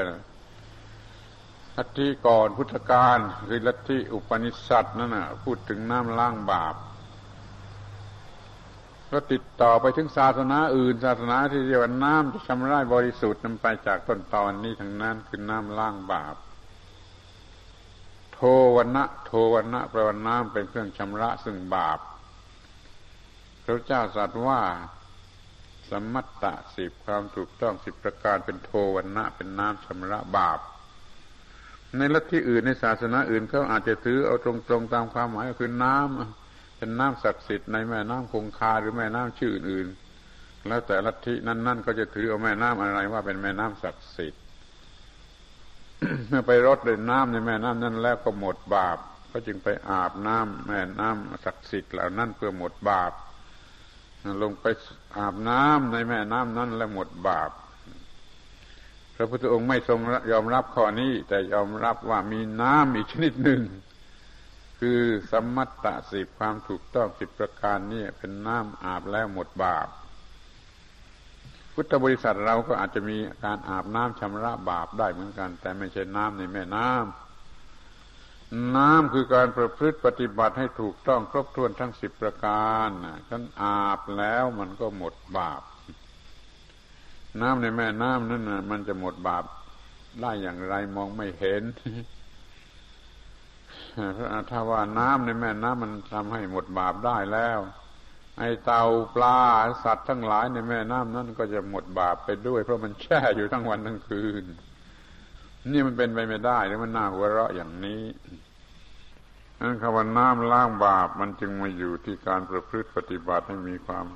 [1.79, 6.75] ลัทธิก่อนพุทธกาลคือลัทธิอุปนิสัตนั่นนะพูดถึงน้ำล้างบาป
[9.13, 16.37] ก็ติดต่อไปถึงศาสนาอื่น ศาสนาที่เรียกว่าน้ำจะชำระบริสุทธิ์นำไปจากต้นตอนนี้ทั้งนั้นคือน้ำล้างบาป
[18.33, 18.41] โท
[18.77, 21.99] วันะโทวันะแปลว่าน้ำเป็นเครื่องชำระซึ่งบาป
[23.65, 24.61] พระเจ้าตรัสว่า
[25.91, 30.61] สมัตตะสิบความถูกต้องสิบประการเป็นโทวันนะเป็นน้ำชำระบาป
[31.97, 39.89] ในลัทธิอื่นในศาสนาอื่นเขาอาจจะถือเอาตรงๆตามความหมายก็คือน้ำเป็นน้ำศักดิ์สิทธิ์ในแม่น้ำคงคาหรือแม่น้ำชื่ออื่น
[40.69, 44.43] แล้วแต่ลัทธินั้นๆก็จะถือเอาแม่น้ำอะไรว่าเป็นแม่น้ำศักดิ์สิทธิ์
[46.29, 48.99] เมื่อไปรดเลยน้ำในแม่น้ำนั้นแล้วก็หมดบาป
[49.33, 53.13] ก็จึงไปอาบน้ำแม่น้ำศักดิ์สิทธิ์เหล่านั้นเพื่อหมดบาป
[54.43, 54.67] ลงไป
[55.17, 57.51] อาบน้ำในแม่น้ำนั้นแล้วหมดบาป
[59.21, 60.01] พระพุทธองค์ไม่ทรง
[60.33, 63.63] ยอมรับข้อนี้ แต่ยอมรับว่ามีน้ำอีกชนิดหนึ่ง
[64.81, 65.01] คือ
[65.33, 69.89] สมมัตตสิบความถูกต้องสิบประการนี่เป็นน้ำอาบแล้วหมดบาป
[71.75, 82.89] พุทธบริษัทเราก็อาจจะมีการอาบน้ำชำระบาปได้เหมือนกัน แต่ไม่ใช่น้ำในแม่น้ำน้ำคือการประพฤติปฏิบัติให้ถูกต้องครบถ้วนทั้งสิบประการ
[83.29, 85.63] ฉันอาบแล้วมันก็หมดบาป
[87.41, 89.45] น้ำในแม่น้ำนั่นมันจะหมดบาป
[90.23, 91.63] ได้อย่างไรมองไม่เห็น
[94.51, 97.59] ถ้าว่าน้ำในแม่น้ำมันทำให้หมดบาปได้แล้ว
[98.39, 99.39] ไอเต่าปลา
[99.85, 104.45] สัตว์ทั้งหลายในแม่น้ำนั้นก็จะหมดบาปไปด้วย เพราะมันแช่อยู่ทั้งวันทั้งคืน
[105.73, 108.03] นี่มันเป็นไปไม่ได้หรือมันน่าหัวเราะอย่างนี้
[109.61, 114.07] นั้นคำว่าน้ำล้างบาปมันจึงมาอยู่ที่การประพฤติปฏิบัติให้มีความ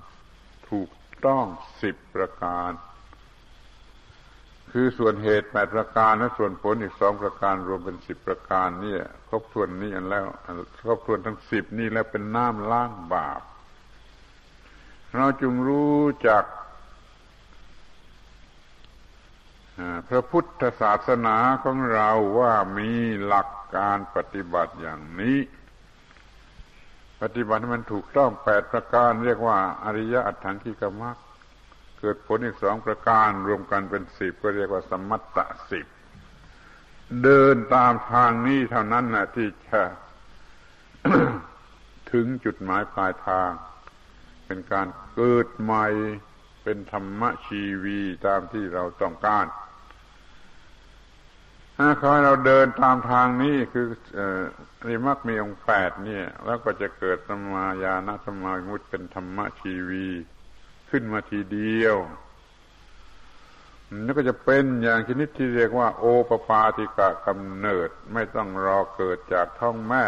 [0.69, 0.91] ถูก
[1.27, 1.45] ต้อง
[1.83, 2.71] สิบประการ
[4.73, 8.95] คือส่วนเหตุแปดประการและส่วนผลอีกสองประการรวมเป็นสิบประการนี่
[9.29, 10.25] ครบถ้วนนี่อันแล้ว
[10.83, 13.43] ครบถ้วนทั้งสิบนี่แล้วเป็นน้ำล้างบาป
[15.17, 16.45] เราจึงรู้จัก
[20.09, 22.91] พระพุทธศาสนาของเราว่ามี
[23.25, 25.39] หลักการปฏิบัติอย่างนี้
[27.23, 31.17] ปฏิบัติมันถูกต้องแปดประการเรียกว่า อริยอัตถังคิกมัก
[32.05, 35.39] เกิดผลอีกสองประการรวมกันเป็นสิบก็เรียกว่าสมัตต
[35.71, 35.87] สิบ
[37.23, 39.83] เดินตามทางนี้เท่านั้นนะที่จะ
[42.13, 43.51] ถึงจุดหมายปลายทาง
[44.47, 45.87] เป็นการเกิดใหม่
[46.63, 49.47] เป็นธรรมชีวีตามที่เราต้องการ
[51.77, 53.87] ถ้าขอให้เราเดินตามทางนี้คือ
[54.19, 54.21] อ
[54.89, 60.09] ริมักมีองค์แปดเนี่ย แล้วก็จะเกิดสมายานะสมามุตเป็นธรรมชีวี
[60.93, 61.97] ขึ้นมาทีเดียว
[64.05, 70.07] นั่นก็จะเป็นอย่างชนิดที่เรียกว่า โอปปาติกะกำเนิด ไม่ต้องรอเกิดจากท้องแม่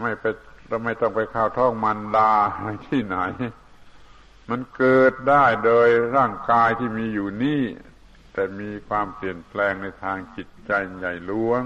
[0.00, 0.24] ไม่ไป
[0.68, 3.18] เราไม่ต้องไปเข้าท้องมันดาอะไรที่ไหน
[4.50, 7.62] มันเกิดได้โดยร่างกายที่มีอยู่นี่
[8.32, 11.62] แต่มีความเปลี่ยนแปลงในทางจิตใจใหญ่หลวง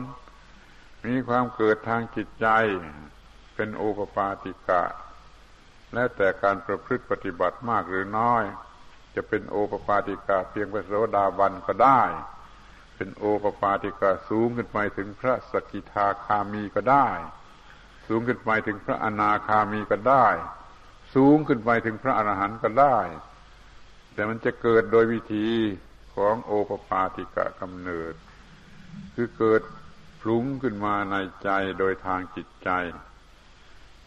[1.07, 2.49] มีความเกิดทางจิตใจ
[3.55, 4.83] เป็นโอปปาติกะ
[5.95, 8.45] และแต่การประพฤติปฏิบัติมากหรือน้อย
[9.15, 12.03] จะเป็นโอปปาติกะเพียงพระโสดาบันก็ได้
[12.97, 17.09] เป็นโอปปาติกะสูงขึ้นไปถึงพระสกิทาคามีก็ได้
[18.09, 20.27] สูงขึ้นไปถึงพระอนาคามีก็ได้
[21.15, 22.99] สูงขึ้นไปถึงพระอรหันต์ก็ได้
[24.15, 25.49] แต่มันจะเกิดโดยวิธี
[26.15, 28.15] ของโอปปาติกะกำเนิด
[29.15, 29.63] คือเกิด
[30.21, 32.71] พลุงขึ้นมาในใจโดยทางจิตใจ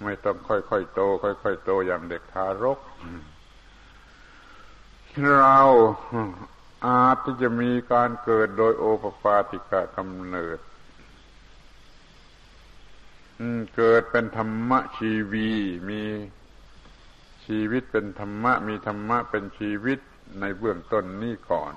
[0.03, 2.79] ไม่ต้องค่อยๆโต ค่อยๆโตอย่างเด็กทารก
[5.39, 5.59] เรา
[6.85, 10.59] อาจที่จะมีการเกิดโดยโอปปาติกะกำเนิด
[13.75, 15.49] เกิดเป็นธรรมะชีวี
[15.89, 16.01] มี
[17.45, 19.99] ชีวิตเป็นธรรมะ มีธรรมะเป็นชีวิต
[20.39, 21.73] ในเบื้องต้นนี้ก่อน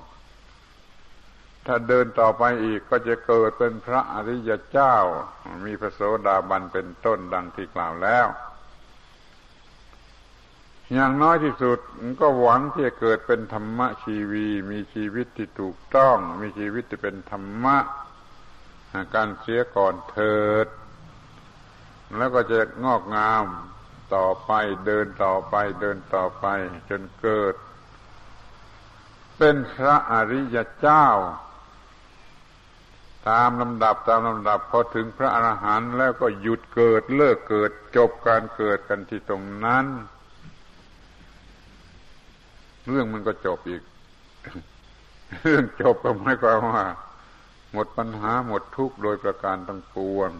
[1.70, 4.96] ถ้าเดินต่อไปอีกก็จะเกิดเป็นพระอริยเจ้า
[5.64, 8.26] มีพระโสดาบันเป็นต้นดังที่กล่าวแล้ว
[10.92, 11.78] อย่างน้อยที่สุด
[12.20, 17.76] ก็หวังที่จะเกิดเป็นธรรมะชีวี มีชีวิตที่ถูกต้อง มีชีวิตที่เป็นธรรมะ
[19.14, 20.66] การเสียก่อนเถิด
[22.16, 23.44] แล้วก็จะงอกงาม
[24.14, 24.52] ต่อไป
[24.86, 26.46] เดินต่อไปเดินต่อไป
[26.90, 27.54] จนเกิด
[29.38, 31.06] เป็นพระอริยเจ้า
[33.28, 39.86] ตามลำดับตามลำดับพอถึงพระอรหันต์แล้วก็หยุดเกิดเลิกเกิดจบการเกิดกันที่ตรงนั้น
[42.88, 43.82] เรื่องมันก็จบอีก
[45.42, 46.84] เรื่องจบก็ไม่ก็ว่า
[47.72, 50.32] หมดปัญหาหมดทุกข์โดยประการทั้งปวง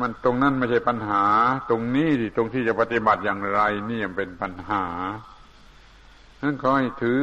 [0.00, 1.24] มันตรงนั้นไม่ใช่ปัญหา
[1.68, 4.84] ตรงนี้ที่ตรงที่จะปฏิบัติอย่างไร นี่ยังเป็นปัญหา
[6.42, 7.22] นั้นขอให้ถือ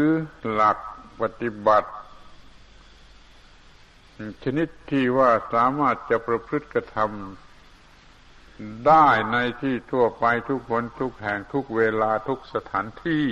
[0.51, 0.77] หลัก
[1.21, 1.89] ปฏิบัติ
[4.43, 13.25] ชนิดที่ว่าสามารถจะประพฤติกระทำได้ในที่ทั่วไปทุกคนทุกแห่งทุกเวลาทุกสถานที่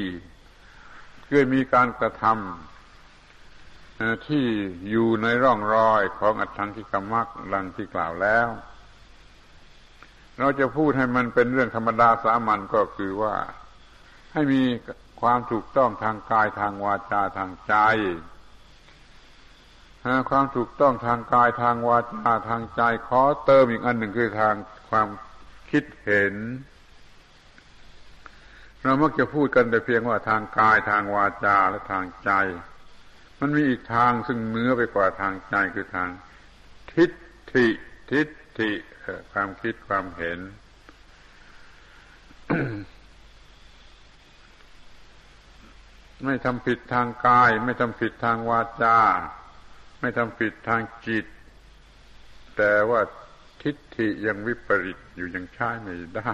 [1.26, 4.46] เพื่อมีการกระทำที่
[4.90, 8.48] อยู่ในร่องรอยของอัตถังคิกมักลังที่กล่าวแล้ว
[10.40, 13.36] เราจะพูดให้มันเป็นเรื่องธรรมดาสามัญก็คือว่า
[14.34, 14.64] ให้มี
[15.22, 17.76] ความถูกต้องทางกายทางวาจาทางใจ
[20.30, 24.56] ความถูกต้องทางกายทางวาจาทางใจขอเติมอีกอันหนึ่งคือทาง
[24.90, 25.08] ความ
[25.72, 26.36] คิดเห็น
[28.82, 32.32] เรามักจะพูดกันแต่เพียงว่าทางกายทางวาจาและทางใจ
[33.40, 36.10] มันมีอีกทางซึ่งเนื้อไปกว่าทางใจคือทาง
[36.94, 37.12] ทิฏ
[37.54, 37.68] ฐิ
[38.12, 38.28] ทิฏ
[38.60, 38.72] ฐิ
[39.32, 40.40] ความคิดความเห็น
[46.26, 48.98] ไม่ทำผิดทางกาย ไม่ทำผิดทางวาจา
[50.06, 51.26] ไม่ทำผิดทางจิต
[52.58, 53.02] แต่ว่า
[53.62, 56.32] ทิฏฐิยังวิปริตอยู่ยังใช้ไม่ได้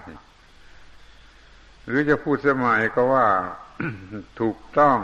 [1.86, 3.28] หรือจะพูดสมัยก็ว่า
[4.42, 4.98] ถูกต้อง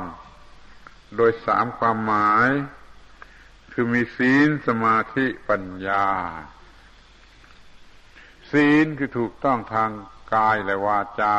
[1.16, 2.50] โดยสามความหมาย
[3.72, 6.06] คือมีศีลสมาธิปัญญา
[8.52, 9.92] ศีลคือถูกต้องทาง
[10.34, 11.38] กายและวาจา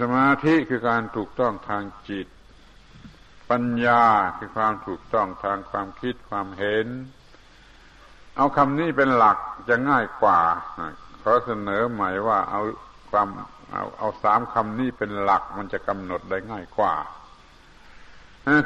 [0.00, 2.28] สมาธิคือการถูกต้องทางจิต
[3.50, 4.02] ปัญญา
[4.38, 6.86] คือความถูกต้องทางความคิดความเห็น
[8.36, 9.38] เอาคำนี้เป็นหลัก
[9.68, 10.40] จะง่ายกว่า
[11.22, 12.62] ขอเสนอหมายว่าเอา
[13.10, 13.28] ความ
[13.72, 16.94] เอาเอาสามคำนี้เป็นหลักมันจะกำหนดได้ง่ายกว่า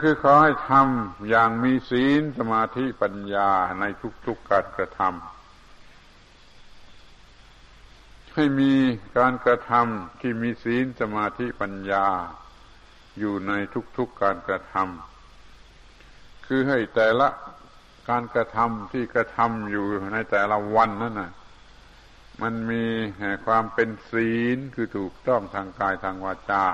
[0.02, 3.50] คือขอให้ทำอย่างมีศีลสมาธิปัญญา
[3.80, 3.84] ใน
[4.26, 5.12] ทุกๆการกระทำ
[8.34, 8.72] ให้มี
[9.18, 12.06] การกระทำที่มีศีลสมาธิปัญญา
[13.18, 13.52] อยู่ใน
[13.96, 17.28] ทุกๆการกระทำคือให้แต่ละ
[18.08, 21.32] การกระทำที่กระทำอยู่ในแต่ละวันนั่นน่ะ
[22.42, 22.84] มันมี
[23.46, 26.66] ความเป็นศีลคือถูกต้องทางกายทางวาจา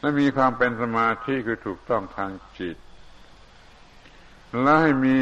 [0.00, 2.76] และมีความเป็นสมาธิคือถูกต้องทางจิต
[4.62, 5.18] และให้มี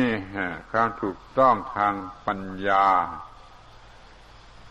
[0.72, 1.94] ความถูกต้องทาง
[2.26, 2.86] ปัญญา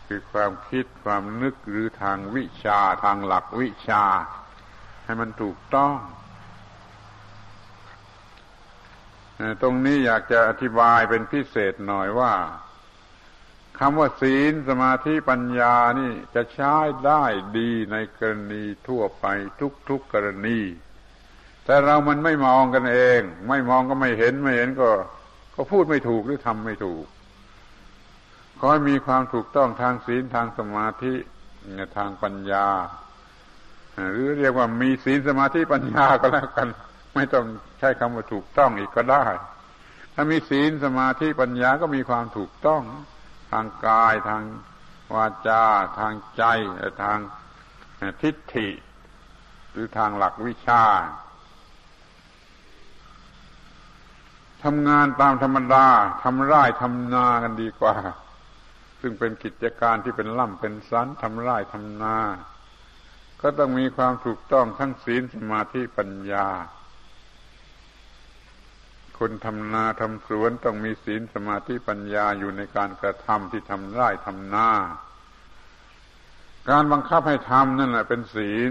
[0.06, 4.04] คือความคิดความนึกหรือทางวิชาทางหลักวิชา
[5.04, 5.96] ให้มันถูกต้อง
[9.62, 12.32] ตรงนี้อยากจะอธิบายเป็นพิเศษหน่อยว่า
[13.78, 16.76] คำว่าศีลสมาธิปัญญานี่จะใช้
[17.06, 17.24] ได้
[17.58, 19.26] ดีในกรณีทั่วไป
[19.60, 20.60] ทุกๆกกรณี
[21.64, 24.90] แต่เรามันไม่มองกันเอง ไม่มองก็ไม่เห็นไม่เห็นก็
[25.54, 27.06] ก็พูดไม่ถูกหรือทำไม่ถูก
[28.58, 31.14] ขอให้มีความถูกต้องทางศีลทางสมาธิ
[31.96, 32.66] ทางปัญญา
[33.96, 36.68] หรือเรียกว่ามีศีลสมาธิปัญญาก็แล้วกัน
[37.14, 37.44] ไม่ต้อง
[37.78, 39.24] ใช้คำว่าถูกต้องอีกก็ได้
[40.14, 42.82] ถ้ามีศีลสมาธิปัญญาก็มีความถูกต้อง
[43.52, 44.42] ทางกายทาง
[45.14, 45.64] วาจา
[46.00, 46.44] ทางใจ
[47.02, 47.18] ทาง
[48.22, 48.68] ทิฏฐิ
[49.72, 50.84] หรือทางหลักวิชา
[54.64, 55.86] ทำงานตามธรรมดา
[56.22, 57.96] ทำไร่ทำนากันดีกว่า
[59.00, 62.16] ซึ่งเป็นกิจการที่เป็นล่ำเป็นสันทำไร่ทำนา
[63.42, 66.48] ก็ต้องมีความถูกต้องทั้งศีลสมาธิปัญญา
[69.18, 74.70] คนทำนาทำสวนต้องมีศีลสมาธิปัญญาอยู่ในการกระทำที่ทำไร่ทำนา
[76.70, 78.70] การบังคับให้ทำนั่นแหละเป็นศีล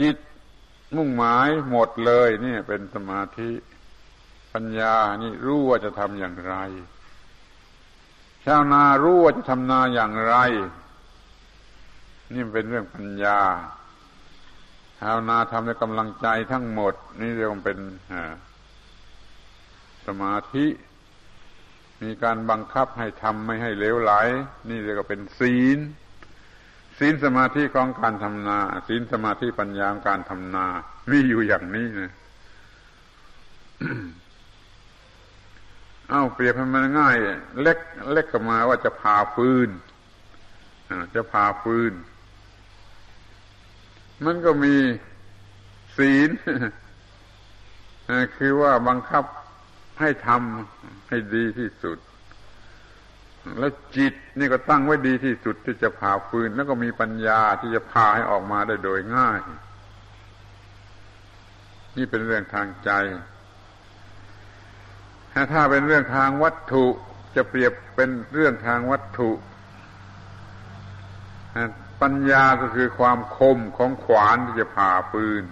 [0.00, 0.16] จิต
[0.96, 3.50] มุ่งหมายหมดเลยนี่เป็นสมาธิ
[4.52, 6.54] ปัญญานี่รู้ว่าจะทำอย่างไร
[8.44, 10.36] ชาวนารู้ว่าจะทำนาอย่างไร
[12.34, 13.40] นี่เป็นเรื่องปัญญา
[15.00, 17.78] ชาวนาทำด้วยกำลังใจทั้งหมด นี่เรียกว่าเป็น
[20.06, 20.66] สมาธิ
[22.02, 24.12] มีการบังคับให้ทำไม่ให้เลวไหล
[24.68, 25.78] นี่เรียกว่าเป็นศีล
[26.98, 28.58] ศีลสมาธิของการทำนา
[28.88, 30.66] ศีลสมาธิปัญญาการทำนา
[31.10, 32.12] มีอยู่อย่างนี้นะ
[36.10, 37.16] เอาเปรียบให้มันง่าย
[37.62, 37.78] เล็ก
[38.12, 39.68] เล็กกับมาว่าจะพาฟืน
[41.14, 41.92] จะพาฟืน
[44.26, 44.74] มันก็มี
[45.96, 46.30] ศีล
[48.36, 49.24] คือว่าบังคับ
[50.00, 51.98] ให้ทำให้ดีที่สุด
[53.58, 59.40] แล้วจิตนี่ก็ตั้งไว้ดีที่สุดที่จะพาฟืน แล้วก็มีปัญญาที่จะพาให้ออกมาได้โดยง่าย
[61.96, 62.90] นี่เป็นเรื่องทางใจ
[65.52, 66.86] ถ้าเป็นเรื่องทางวัตถุ
[67.36, 69.30] จะเปรียบเป็นเรื่องทางวัตถุ
[72.02, 75.44] ปัญญาก็คือความคมของขวานที่จะผ่าปืน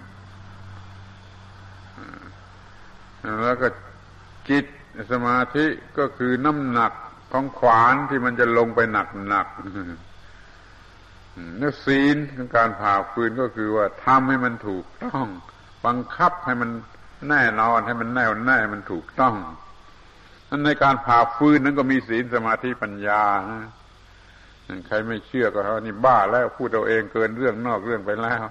[3.43, 3.67] แล้วก็
[4.49, 4.65] จิต
[5.11, 5.65] สมาธิ
[5.97, 6.93] ก็คือน้ำหนัก
[7.31, 9.47] ของขวานที่มันจะลงไปหนักหนัก
[11.61, 15.25] นื้ศีลของการผ่าปืนก็คือว่าทำให้มันถูกต้อง
[15.85, 16.69] บังคับให้มัน
[17.29, 19.35] แน่นอนให้มันแน่วแน่มันถูกต้อง
[20.49, 23.69] นั่นในการผ่าฟืนนั้นก็มีศีลสมาธิปัญญานะ
[24.87, 28.43] ใครไม่เชื่อก็เขานี่บ้าแล้วพูดเอาเองเกินเรื่องนอกเรื่องไปแล้ว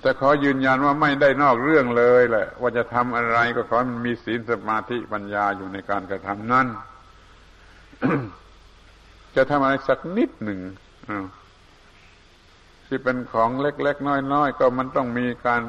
[0.00, 6.66] แต่ขอยืนยันว่าไม่ได้นอกเรื่องเลยแหละ ว่าจะทำอะไรก็ขอมันมีศีลสมาธิปัญญาอยู่ในการกระทำนั้น
[9.36, 10.60] จะทำอะไรสักนิดหนึ่ง
[12.86, 15.62] ที่เป็นของเล็ก ๆ น้อย ๆ ก็มันต้องมีการ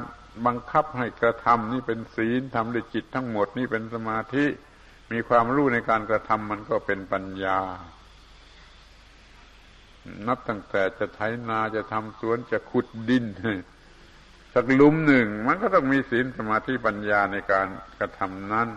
[0.46, 4.46] บังคับให้กระทำนี่เป็นศีลทำด้วยจิตทั้งหมดนี่เป็นสมาธิ
[5.12, 7.60] มีความรู้ในการกระทำมันก็เป็นปัญญา
[10.28, 13.26] นับตั้งแต่จะไถนาจะทำสวนจะขุดดิน
[14.54, 17.68] สักลุมหนึ่ง มันก็ต้องมีศีลสมาธิปัญญาในการ
[18.00, 18.68] กระทำนั้น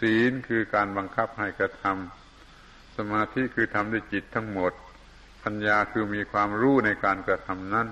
[0.00, 4.72] ศีลคือการบังคับให้กระทำสมาธิคือทำด้วยจิตทั้งหมด
[5.44, 7.88] ปัญญาคือมีความรู้ในการกระทำนั้น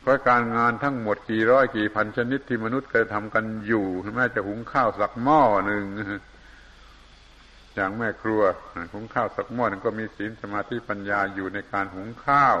[0.00, 3.86] เพราะการงานทั้งหมดกี่ร้อยกี่พันชนิดที่มนุษย์เคยทำกันอยู่
[4.16, 5.84] แม้จะหุงข้าวสักหม้อหนึ่ง
[7.74, 8.42] อย่างแม่ครัว
[8.92, 12.56] หุงข้าวสักหม้อนึงก็มีศีลสมาธิปัญญาอยู่ในการหุงข้าว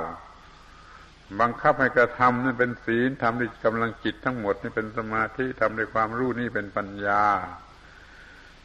[1.40, 7.24] บังคับให้กระทำนั่นเป็นศีลทำด้วยกำลังจิตทั้งหมดนี่เป็นสมาธิทำด้วยความรู้นี่เป็นปัญญา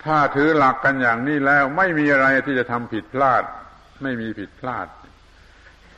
[0.03, 3.43] ถ้าถือหลักกันอย่างนี้แล้ว ไม่มีอะไรที่จะทำผิดพลาด
[4.03, 4.87] ไม่มีผิดพลาด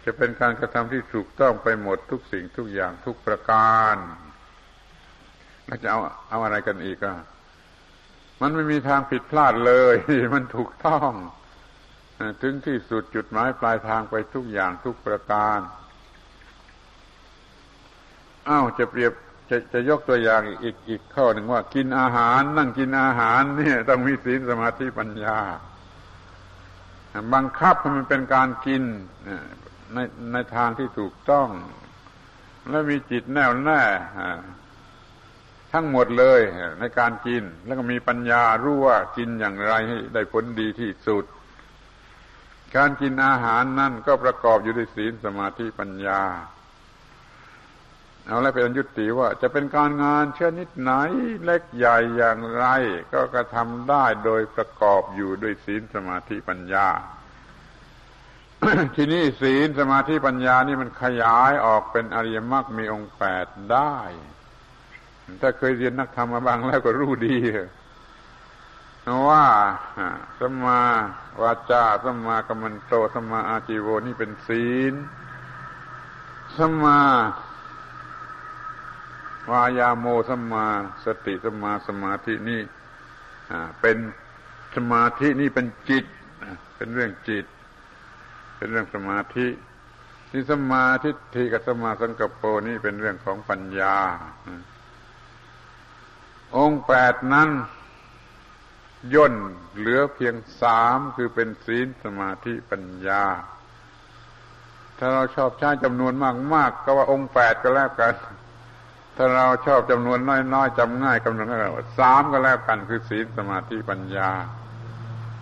[0.05, 3.95] จะเป็นการกระทำที่ถูกต้องไปหมดทุกสิ่งทุกอย่างทุกประการ
[5.65, 7.15] แล้วจะเอาเอาอะไรกันอีกอะ
[8.41, 9.95] มันไม่มีทางผิดพลาดเลย
[10.33, 11.11] มันถูกต้อง
[12.41, 15.59] ถึงที่สุดจุดหมายปลายทางไปทุกอย่างทุกประการ
[18.49, 19.13] อ้าวจะเปรียบ
[19.49, 25.39] จะจะยกตัวอย่างอีกอีกข้อหนึ่งว่า กินอาหาร นั่งกินอาหารเนี่ย ต้องมีศีลสมาธิปัญญา
[27.33, 28.83] บังคับให้มันเป็นการกิน
[29.93, 29.97] ใน
[30.33, 31.47] ในทางที่ถูกต้อง
[32.69, 33.81] และมีจิตแน่วแน่
[35.77, 36.41] ทั้งหมดเลย
[36.79, 41.25] ในการกิน แล้วก็มีปัญญารู้ว่ากินอย่างไรให้ได้ผลดีที่สุด
[42.75, 46.21] การกินอาหารนั่นก็ประกอบอยู่ด้วยศีลสมาธิปัญญา
[48.25, 50.91] เอาแล้วเป็นยุติว่า จะเป็นการงานเช่นนิดไหน
[51.43, 52.65] เล็กใหญ่อย่างไร
[53.13, 56.87] ก็กระทำได้โดยประกอบอยู่ด้วยศีลสมาธิปัญญา
[58.95, 63.97] ทีนี้ศีลสมาธิปัญญานี่มันขยายออกเป็นอริยมรรคมีองค์แปดได้
[65.41, 67.37] ถ้าเคยเรียนนักธรรมมาบ้างแล้วก็รู้ดี
[69.29, 69.45] ว่า
[70.39, 70.79] สมา
[71.41, 74.93] วาจาสมากรรมโตสมาอาจิโวนี่เป็นศีล
[76.57, 76.99] สมา
[79.51, 80.65] วายาโมสมา
[81.05, 82.61] สติสมาสมาธินี่
[83.81, 83.97] เป็น
[84.75, 86.05] สมาธินี่เป็นจิต
[86.77, 87.45] เป็นเรื่องจิต
[88.57, 89.47] เป็นเรื่องสมาธิ
[90.31, 93.95] ที่สมาธิกับสมาสังกปรนี่เป็นเรื่องของปัญญา
[96.55, 97.49] องค์แปดนั้น
[99.13, 99.33] ย่น
[99.77, 103.23] เหลือเพียงสามคือเป็นศีลสมาธิปัญญา
[104.97, 106.13] ถ้าเราชอบใช้จำนวน
[106.53, 108.13] มากๆก็ว่าองค์แปดก็แล้วกัน
[109.15, 110.19] ถ้าเราชอบจำนวน
[110.53, 114.29] น้อยๆจำง่ายกำหนดก็สามก็แล้วกัน คือศีลสมาธิปัญญา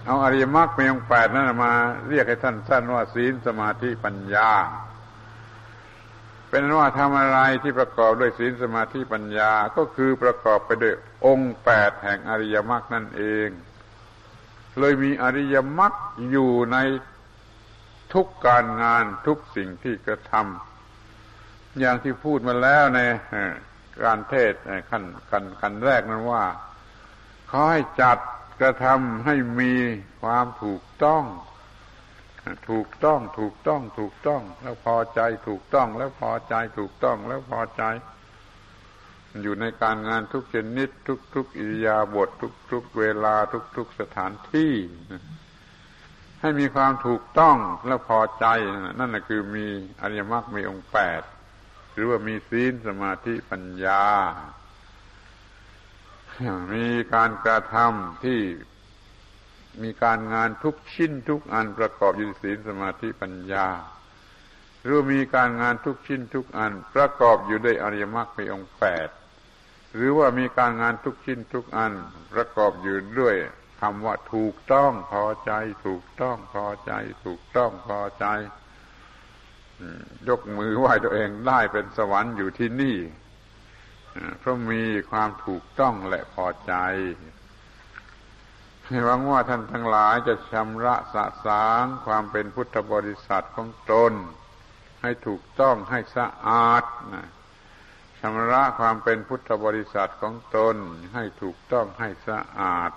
[0.05, 1.73] เอาอริยมรรคมีองแปดนั่นมา
[2.09, 4.49] เรียกให้ท่านสั้นว่าศีลสมาธิปัญญา
[6.55, 10.95] เป็นว่าทำอะไรที่ประกอบด้วยศีลสมาธิปัญญาก็คือประกอบไปด้วย
[11.25, 13.49] องค์แปดแห่งอริยมรรคนั่นเอง
[14.79, 15.93] เลยมีอริยมรรค
[16.31, 16.77] อยู่ใน
[18.13, 22.99] ทุกการงานทุกสิ่งที่กระทำอย่างที่พูดมาแล้วใน
[24.03, 24.53] การเทศ
[24.89, 26.45] ขั้นขั้นขั้นแรกนั้นว่า
[27.47, 28.17] เขาให้จัด
[28.61, 29.73] กระทำให้มี
[30.21, 31.23] ความถูกต้อง
[32.69, 37.83] ถูกต้องถูกต้องถูกต้อง แล้วพอใจถูกต้อง แล้วพอใจถูกต้องแล้วพอใจ
[39.41, 44.73] อยู่ในการงานทุกชนิดทุกทุกอิริยาบถทุกทุกเวลาทุกทุกสถานที่
[46.41, 48.45] ให้มีความถูกต้องแล้วพอใจ
[48.99, 49.67] นั่นแหละคือมี
[50.01, 51.21] อริยมรรคมีองค์แปด
[51.93, 54.03] หรือว่ามีศีลสมาธิปัญญา
[56.73, 58.39] มีการกระทำที่
[59.83, 63.67] มีการงานทุกชิ้นทุกอันประกอบอยู่ศีลสมาธิปัญญา
[64.83, 69.09] หรือมีการงานทุกชิ้นทุกอันประกอบอยู่ด้วยอริยมรรคมีองค์แปด
[69.95, 71.93] หรือว่ามีการงานทุกชิ้นทุกอัน
[72.33, 73.35] ประกอบอยู่ด้วย
[73.81, 75.51] คำว่าถูกต้องพอใจ
[75.85, 76.91] ถูกต้องพอใจ
[77.25, 78.25] ถูกต้องพอใจ
[80.29, 82.97] ยกมือไหว้ตัวเองได้เป็นสวรรค์อยู่ที่นี่
[84.39, 86.73] เพราะมีความถูกต้องและพอใจ
[88.93, 94.13] หวังว่าท่านทั้งหลายจะชำระสะสางความเป็นพุทธบริษัทของตน
[95.01, 96.83] ให้ถูกต้องให้สะอาด
[97.13, 97.27] นะ
[98.19, 100.75] ชำระความเป็นพุทธบริษัทของตน
[101.13, 102.91] ให้ถูกต้องให้สะอาด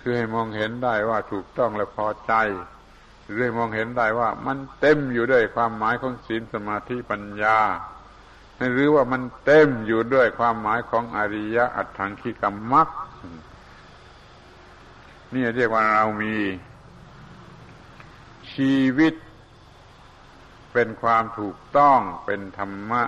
[0.00, 2.32] คือให้มองเห็นได้ว่าถูกต้องและพอใจ
[3.28, 7.58] หรือให้มองเห็นได้ว่ามันเต็มอยู่ด้วยความหมายของศีลสมาธิปัญญา
[8.74, 12.88] หรือว่ามันเต็มอยู่ด้วยความหมายของอริยะอัตถังคิกรรมัก
[15.34, 16.34] นี่เรียกว่าเรามี
[18.54, 19.14] ชีวิต
[20.72, 23.02] เป็นความถูกต้องเป็นธรรมะ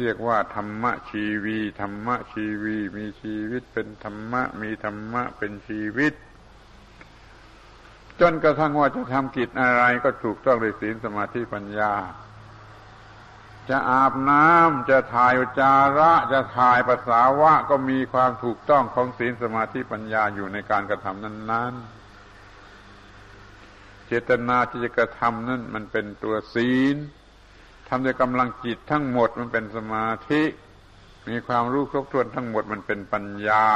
[0.00, 6.12] เรียกว่าธรรมะชีวีธรรมะชีวี มีชีวิตเป็นธรรมะ มีธรรมะเป็นชีวิต
[8.20, 11.92] จนกระทั่งว่าจะทำกิจอะไรก็ถูกต้องด้วยศีลสมาธิปัญญา
[13.70, 26.96] จะอาบน้ำจะถ่ายจาระจะถ่ายปัสสาวะก็มีความถูกต้องของศีลสมาธิปัญญาอยู่ในการกระทำนั้นๆ เจตนาที่จะกระทำนั่นมันเป็นตัวศีล
[27.88, 30.42] ทำด้วยกำลังจิตทั้งหมดมันเป็นสมาธิ
[31.28, 33.66] มีความรู้ครบถ้วนทั้งหมดมันเป็นปัญญา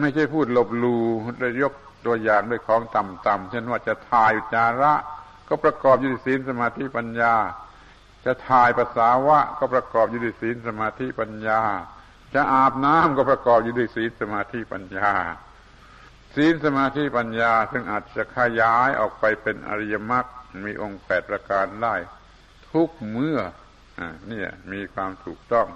[0.00, 0.96] ไม่ใช่พูดหลบลู
[1.40, 1.72] ได้ยก
[2.06, 4.94] ตัวอย่างด้วยของต่ำๆเช่นว่าจะถ่ายจาระ
[5.50, 7.34] ก็ประกอบอยู่ในศีลสมาธิปัญญา
[8.24, 11.60] จะถ่ายภาษาวะก็ประกอบอยู่ในศีลสมาธิปัญญา
[12.34, 15.12] จะอาบน้ำก็ประกอบอยู่ในศีลสมาธิปัญญา
[16.34, 20.26] ศีลสมาธิปัญญา ซึ่งอาจจะขยายออกไปเป็นอริยมรรค
[20.64, 21.94] มีองค์แปดประการได้
[22.70, 23.38] ทุกเมื่อ
[23.98, 24.42] อนี่
[24.72, 25.66] มีความถูกต้อง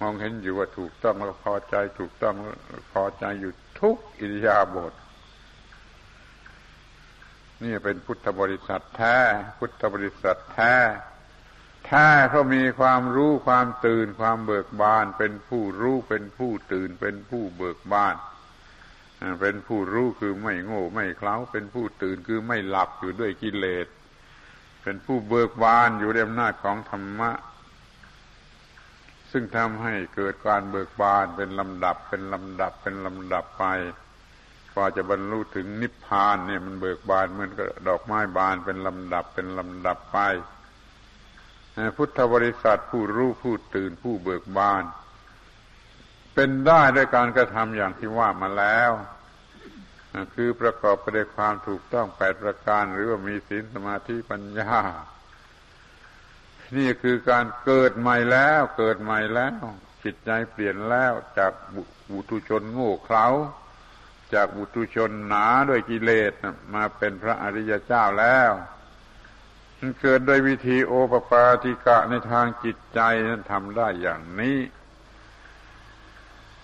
[0.00, 2.34] มองเห็นอยู่ว่าถูกต้องแล้วพอใจถูกต้อง
[2.92, 4.92] พอใจอยู่ทุกอิริยาบถ
[7.64, 9.16] นี่เป็นพุทธบริษัทแท้
[9.58, 10.74] พุทธบริษัทแท้
[11.86, 18.16] แท้เพรามีความรู้ความตื่นความเบิกบาน เป็นผู้รู้เป็นผู้ตื่น เป็นผู้เบิกบาน
[19.40, 23.86] เป็นผู้รู้คือไม่โง่ไม่เคล้า เป็นผู้ตื่นคือไม่หลับอยู่ด้วยกิเลส
[24.82, 27.30] เป็นผู้เบิกบานอยู่ในอำนาจของธรรมะ
[29.30, 33.64] ซึ่งทำให้เกิดการเบิกบานเป็นลำดับเป็นลำดับเป็นลำดับไป
[34.78, 40.18] ว่าจะบรรลุถึงนิพพานเนี่ยมันเบิกบานเหมือนกับดอกไม้บานเป็นลำดับเป็นลำดับไป
[41.96, 44.82] พุทธบริษัทผู้รู้ผู้ตื่นผู้เบิกบาน
[46.34, 48.90] เป็นได้ด้วยการกระทำอย่างที่ว่ามาแล้ว
[50.34, 54.78] คือประกอบไปด้วยความถูกต้องแปดประการ หรือว่ามีศีลสมาธิปัญญา
[56.76, 59.64] นี่คือการเกิดใหม่แล้ว เกิดใหม่แล้ว
[60.04, 61.52] จิตใจเปลี่ยนแล้วจาก
[62.12, 63.26] บุตุชนโง่เขลา
[64.34, 66.32] จากบุตุชนหนาด้วยกิเลส
[66.74, 68.50] มาเป็นพระอริยเจ้าแล้ว
[69.78, 74.58] มันเกิดโดยวิธีโอปปาติกะในทางจิตใจนั้นทำได้อย่างนี้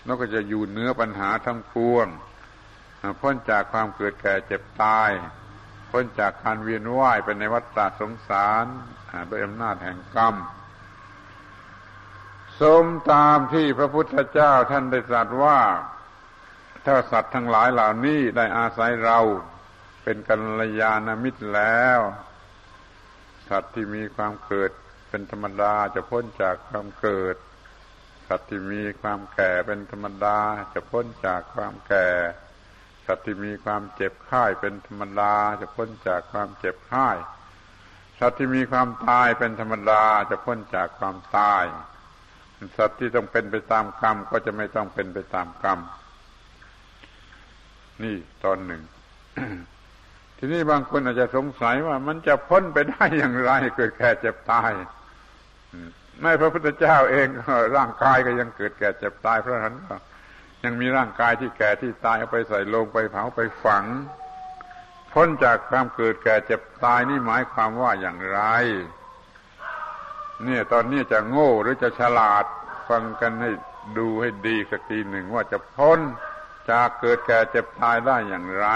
[0.04, 2.06] แล้วก็จะอยู่เนื้อปัญหาทั้งปวง
[3.20, 5.10] พ้นจากความเกิดแก่เจ็บตาย
[5.90, 8.64] พ้นจากการเวียนว่ายไปในวัฏฏะสงสาร
[9.28, 10.34] โดยอำนาจแห่งกรรม
[12.60, 15.58] สมตามที่พระพุทธเจ้าท่านได้ตรัสว่า
[16.84, 19.18] ถ้าสัตว์ทั้งหลายเหล่านี้ได้อาศัยเรา
[20.02, 22.00] เป็นกัลยาณมิตรแล้ว
[23.48, 24.70] สัตว์ที่มีความเกิด
[25.08, 27.36] เป็นธรรมดาจะพ้นจากความเกิด
[28.28, 30.38] สัตว์ที่มีความแก่เป็นธรรมดา
[30.74, 32.08] จะพ้นจากความแก่
[33.06, 37.08] สัตว์ที่มีความเจ็บไข้เป็นธรรมดาจะพ้นจากความเจ็บไข้
[38.18, 41.64] สัตว์ที่มีความตายเป็นธรรมดาจะพ้นจากความตาย
[42.76, 45.78] สัตว์ที่ต้องเป็นไปตามกรรมก็จะไม่ต้องเป็นไปตามกรรม
[48.02, 48.82] นี่ตอนหนึ่ง
[50.38, 54.70] ทีนี้บางคนอาจจะสงสัยว่ามันจะพ้นไปได้อย่างไรเกิดแก่เจ็บตาย
[56.20, 57.26] ไม่พระพุทธเจ้าเอง
[57.76, 59.96] ร่างกายก็ยังเกิดแก่เจ็บตายเพราะฉะนั้นก็
[60.64, 63.84] ยังมีร่างกายที่แก่ที่ตายเอาไปใส่ลงไปเผาไปฝัง
[65.12, 68.40] พ้นจากความเกิดแก่เจ็บตายนี่หมายความว่าอย่างไร
[70.44, 72.44] เนี่ยตอนนี้จะโง่หรือจะฉลาด
[72.88, 73.50] ฟังกันให้
[73.98, 76.00] ดูให้ดีสักทีหนึ่งว่าจะพ้น
[76.70, 78.66] จากเกิดแก่เจ็บตายได้อย่างไร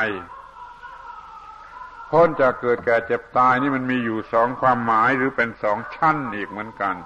[2.11, 6.97] พ้นจากเกิดแก่เจ็บตายนี่มันมีอยู่สองความหมายหรือเป็นสองชั้นอีกเหมือนกัน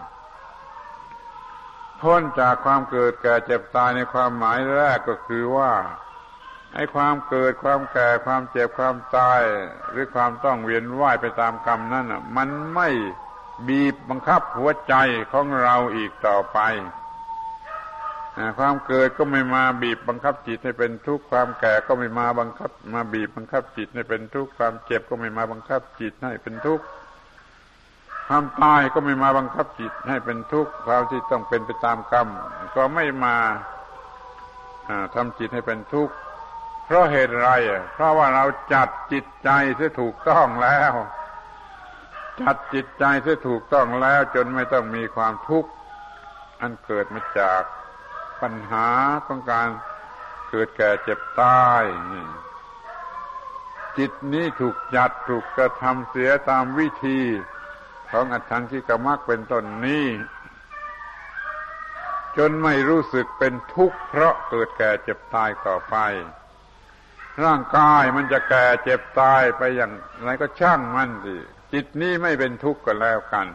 [2.00, 5.72] พ้นจากความเกิดแก่เจ็บตายในความหมายแรกก็คือว่า
[6.74, 9.40] ไอ้ความเกิดความแก่ความเจ็บความตาย
[9.90, 12.88] หรือความต้องเวียนว่ายไปตามกรรมนั่นอะมันไม่
[13.68, 14.94] บีบบังคับหัวใจ
[15.32, 16.58] ของเราอีกต่อไป
[18.58, 26.84] ความเกิดก็ไม่มาบีบบังคับจิตให้เป็นทุกข์ความแก่ก็ไม่มาบังคับ มาบีบบังคับจิตให้เป็นทุกข์ความเจ็บก็ไม่มาบังคับจิตให้เป็นทุกข์
[28.28, 32.28] ความตายก็ไม่มาบังคับจิตให้เป็นทุกข์ความที่ต้องเป็นไปตามกรรม
[32.76, 33.36] ก็ไม่มา
[35.14, 36.14] ทำจิตให้เป็นทุกข์
[36.84, 37.48] เพราะเหตุไร
[37.94, 40.92] เพราะว่าเราจัดจิตใจที่ถูกต้องแล้ว
[42.40, 45.70] จจัดจิตใจที่ถูกต้องแล้ว จนไม่ต้องมีความทุกข์
[46.60, 47.62] อันเกิดมาจาก
[48.42, 48.88] ปัญหา
[49.26, 49.68] ของการ
[50.48, 51.84] เกิดแก่เจ็บตาย
[53.98, 57.20] จิตนี้ถูกจัดถูกกระทำเสียตามวิธี
[58.10, 60.06] ของอัตถังที่กมักเป็นต้นนี้
[62.36, 65.96] จนไม่รู้สึกเป็นทุกข์เพราะเกิดแก่เจ็บตายต่อไป
[67.44, 69.92] ร่างกายมันจะแก่เจ็บตายไปอย่าง
[70.24, 71.34] ไรก็ช่างมันสิ
[71.72, 73.46] จิตนี้ไม่เป็นทุกข์ก็แล้วกัน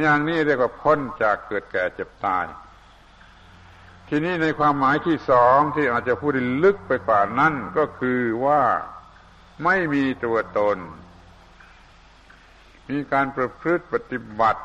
[0.00, 2.44] อย่างนี้เรียกว่าพ้นจากเกิดแก่เจ็บตาย
[4.10, 6.32] ทีนี้ในความหมายที่สองที่อาจจะพูด
[6.64, 8.62] ลึกไปกว่านั้นก็คือว่า
[9.64, 10.78] ไม่มีตัวตน
[12.90, 14.62] มีการประพฤติปฏิบัติ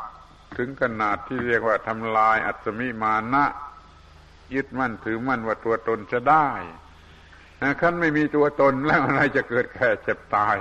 [0.57, 3.45] ถึงขนาดที่เรียกว่าทำลายอัตมิมานะ
[4.53, 6.47] ยึดมั่นถือมั่นว่าตัวตนจะได้
[7.81, 10.55] ขั้นไม่มีตัวตนแล้วอะไรจะเกิดแก่เจ็บตาย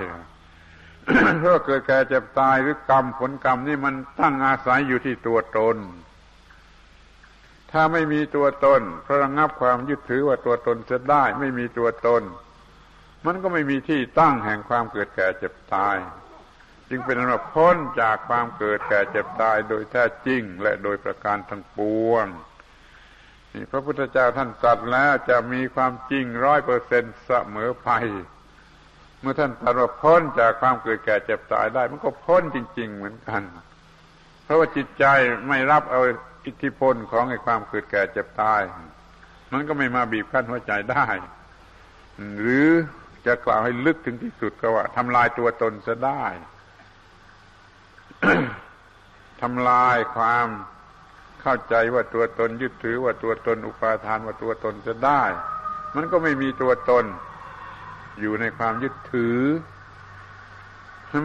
[1.39, 5.77] เพราะเกิดแก่เจ็บตายหรือกรรมผลกรรมนี่มันตั้งอาศัยอยู่ที่ตัวตน
[7.73, 12.23] ถ้าไม่มีตัวตนพระงับความยึดถือว่าตัวตนจะได้ ไม่มีตัวตน
[13.25, 15.97] มันก็ไม่มีที่ตั้งแห่งความเกิดแก่เจ็บตาย
[16.89, 22.27] จึงเป็นอันพ้นจากความเกิดแก่เจ็บตายโดยแท้จริง และโดยประการทั้งปวง
[23.53, 27.89] นี่พระพุทธเจ้าท่านตรัสแล้วจะมีความจริงร้อยเปอร์เซ็นต์เสมอไป
[29.19, 33.41] เมื่อท่านตรัสว่าพ้นจากความเกิดแก่เจ็บตายได้ มันก็พ้นจริง ๆ เหมือนกัน
[34.43, 35.05] เพราะว่าจิตใจ
[35.47, 36.01] ไม่รับเอา
[36.45, 38.61] อิทธิพลของไอ้ความเกิดแก่เจ็บตาย
[39.51, 41.07] มันก็ไม่มาบีบคั้นหัวใจได้
[42.39, 42.69] หรือ
[43.25, 46.23] จะกล่าวให้ลึกถึงที่สุดก็ว่าทำลายตัวตนจะได้
[49.41, 50.47] ทำลายความ
[51.41, 55.23] เข้าใจว่าตัวตนยึดถือว่าตัวตนอุปาทานว่าตัวตนจะได้
[55.95, 57.05] มันก็ไม่มีตัวตน
[58.19, 59.39] อยู่ในความยึดถือ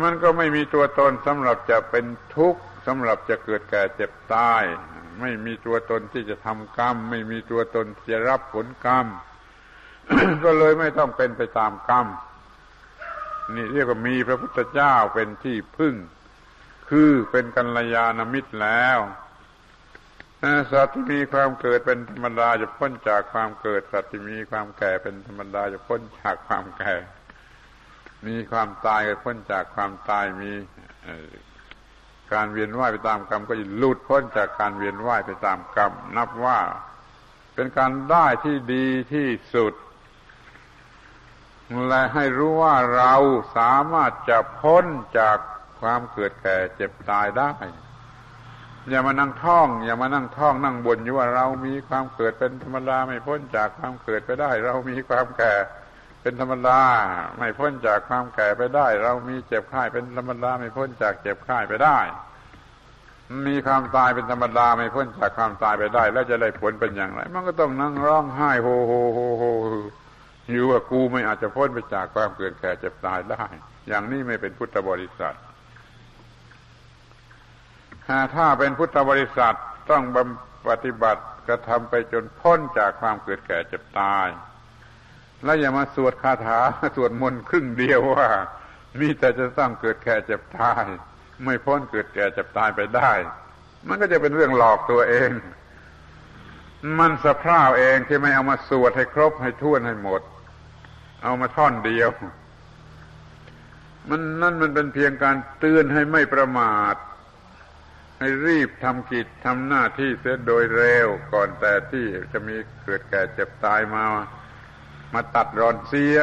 [0.05, 2.05] มันก็ไม่มีตัวตนสำหรับจะเป็น
[2.37, 4.62] ทุกข์สำหรับจะเกิดแก่เจ็บตาย
[5.21, 9.07] ไม่มีตัวตนที่จะทำกรรม ไม่มีตัวตนจะรับผลกรรม
[10.45, 12.07] ก็เลยไม่ต้องเป็นไปตามกรรม
[13.55, 15.95] นี่เรียกว่ามีพระพุทธเจ้าเป็นที่พึ่ง
[16.91, 18.99] คือเป็นกัลยาณมิตรแล้ว
[20.73, 26.95] สัตว์ที่มีความเกิดเป็นธรรมดาจะพ้นจากความเกิด สัตว์ที่มีความแก่เป็นธรรมดาจะพ้นจากความแก่
[28.27, 30.53] มีความตายก็พ้นจากความตายมี
[32.33, 36.59] การเวียนว่ายไปตามกรรมก็จะหลุดพ้นจากการเวียนว่ายไปตามกรรม นับว่า
[37.55, 39.74] เป็นการได้ที่ดีที่สุด
[41.89, 43.14] และให้รู้ว่าเรา
[43.57, 44.85] สามารถจะพ้น
[45.18, 45.39] จาก
[45.81, 47.53] ความเกิดแก่เจ็บตายได้
[48.89, 55.55] อย่ามานั่งท่อง อย่ามานั่งท่องนั่งบนอยู่ว่าเรามีความเกิดเป็นธรรมดาไม่พ้นจากความเกิดไปได้ เรามีความแก่
[56.29, 56.81] เป็นธรรมดา
[57.39, 61.99] ไม่พ้นจากความแก่ไปได้ เรามีเจ็บไข้เป็นธรรมดา ไม่พ้นจากเจ็บไข้ไปได้
[63.47, 69.45] มีความตายเป็นธรรมดา ไม่พ้นจากความตายไปได้ แล้วจะได้ผลเป็นอย่างไร มันก็ต้องนั่งร้องไห้โฮโฮโฮโฮ
[70.51, 73.45] อยู่ว่ากูไม่อาจจะพ้นไปจากความเกิดแก่เจ็บตายได้
[73.89, 75.37] อย่างนี้ไม่เป็นพุทธบริษัท
[78.35, 79.55] ถ้าเป็นพุทธบริษัท
[79.91, 84.29] ต้องบำปฏิบัติกระทำไปจนพ้นจากความเกิดแก่เจ็บตาย
[85.45, 86.59] แล้วอย่ามาสวดคาถา
[86.97, 88.28] สวดมนต์ครึ่งเดียวว่า
[89.01, 90.84] มีแต่จะต้องเกิดแก่เจ็บตาย
[91.45, 93.12] ไม่พ้นเกิดแก่เจ็บตายไปได้
[93.89, 95.30] มันก็จะเป็นเรื่องหลอกตัวเอง
[96.99, 100.22] มันสะพร่าวเองที่ไม่เอามาสวดให้ครบให้ท่วนให้หมด
[101.22, 102.11] เอามาท่อนเดียว
[104.09, 106.95] มันนั่นมันเป็นเพียงการเตือนให้ไม่ประมาท
[108.18, 114.05] ให้รีบทำกิจทำหน้าที่เสียโดยเร็วก่อนแต่ที่จะมีเกิดแก่เจ็บตายมา
[115.15, 116.17] มาตัดรอนเสีย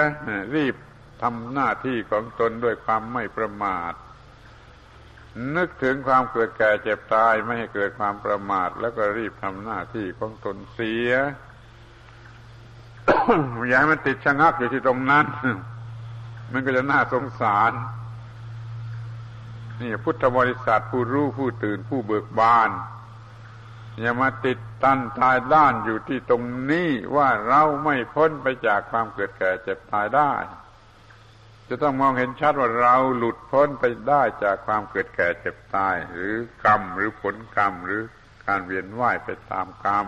[0.56, 0.76] รีบ
[1.22, 3.94] ทำหน้าที่ของตนด้วยความไม่ประมาท
[5.56, 11.12] นึกถึงความเกิดแก่เจ็บตายไม่ให้เกิดความประมาท แล้วก็รีบทำหน้าที่ของตนเสีย
[13.68, 15.26] อย่าให้มันติดชะงักอยู่ที่ตรงนั้น
[16.52, 17.72] มันก็จะน่าสงสาร
[19.82, 22.70] นี่พุทธบริษัทผู้รู้ผู้ตื่นผู้เบิกบาน
[24.00, 30.34] อย่ามาติดตันตายด้านอยู่ที่ตรงนี้ว่าเราไม่พ้นไปจากความเกิดแก่เจ็บตายได้
[31.70, 38.02] จะต้องมองเห็นชัดว่าเราหลุดพ้นไปได้จากความเกิดแก่เจ็บตาย หรือกรรมหรือผลกรรมหรือ
[38.46, 40.08] การเวียนว่ายไปตามกรรม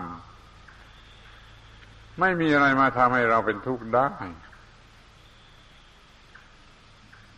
[2.20, 4.10] ไม่มีอะไรมาทำให้เราเป็นทุกข์ได้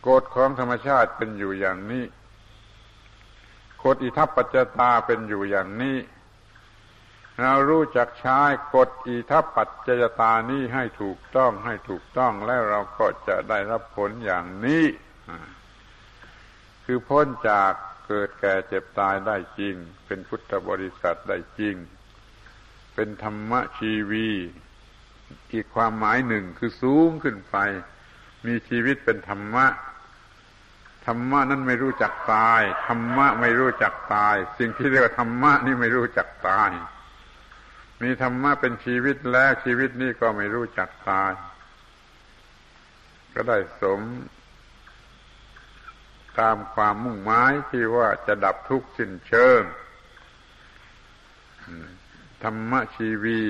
[0.07, 2.05] กฎของธรรมชาติเป็นอยู่อย่างนี้
[3.83, 5.97] กฎอิทัปปัจจตาเป็นอยู่อย่างนี้
[7.39, 8.39] เรารู้จักใช้
[8.75, 14.85] กฎอิทัปปัจจยตานี้ให้ถูกต้องให้ถูกต้องแล้วเราก็จะได้รับผลอย่างนี้
[16.85, 17.71] คือพ้นจาก
[18.07, 19.75] เกิดแก่เจ็บตายได้จริง
[20.05, 21.75] เป็นพุทธบริษัทได้จริง
[22.95, 24.29] เป็นธรรมชีวี
[25.53, 27.57] อีกความหมายหนึ่งคือสูงขึ้นไป
[28.45, 29.65] มีชีวิตเป็นธรรมะ
[31.05, 36.69] ธรรมะนั้นไม่รู้จักตายธรรมะไม่รู้จักตาย สิ่งที่เรียกว่าธรรมะนี่ไม่รู้จักตาย
[38.01, 41.31] มีธรรมะเป็นชีวิตแล้วชีวิตนี้ก็ไม่รู้จักตาย
[43.33, 44.01] ก็ได้สม
[46.39, 49.61] ตามความมุ่งหมายที่ว่าจะดับทุกข์สิ้นเชิง
[52.43, 53.41] ธรรมชีวี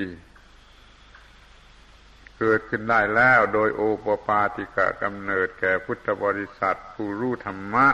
[2.40, 7.88] เกิดขึ้นได้แล้วโดยโอปปาติกะกำเนิดแก่พุทธบริษัทผู้รู้ธรรมะ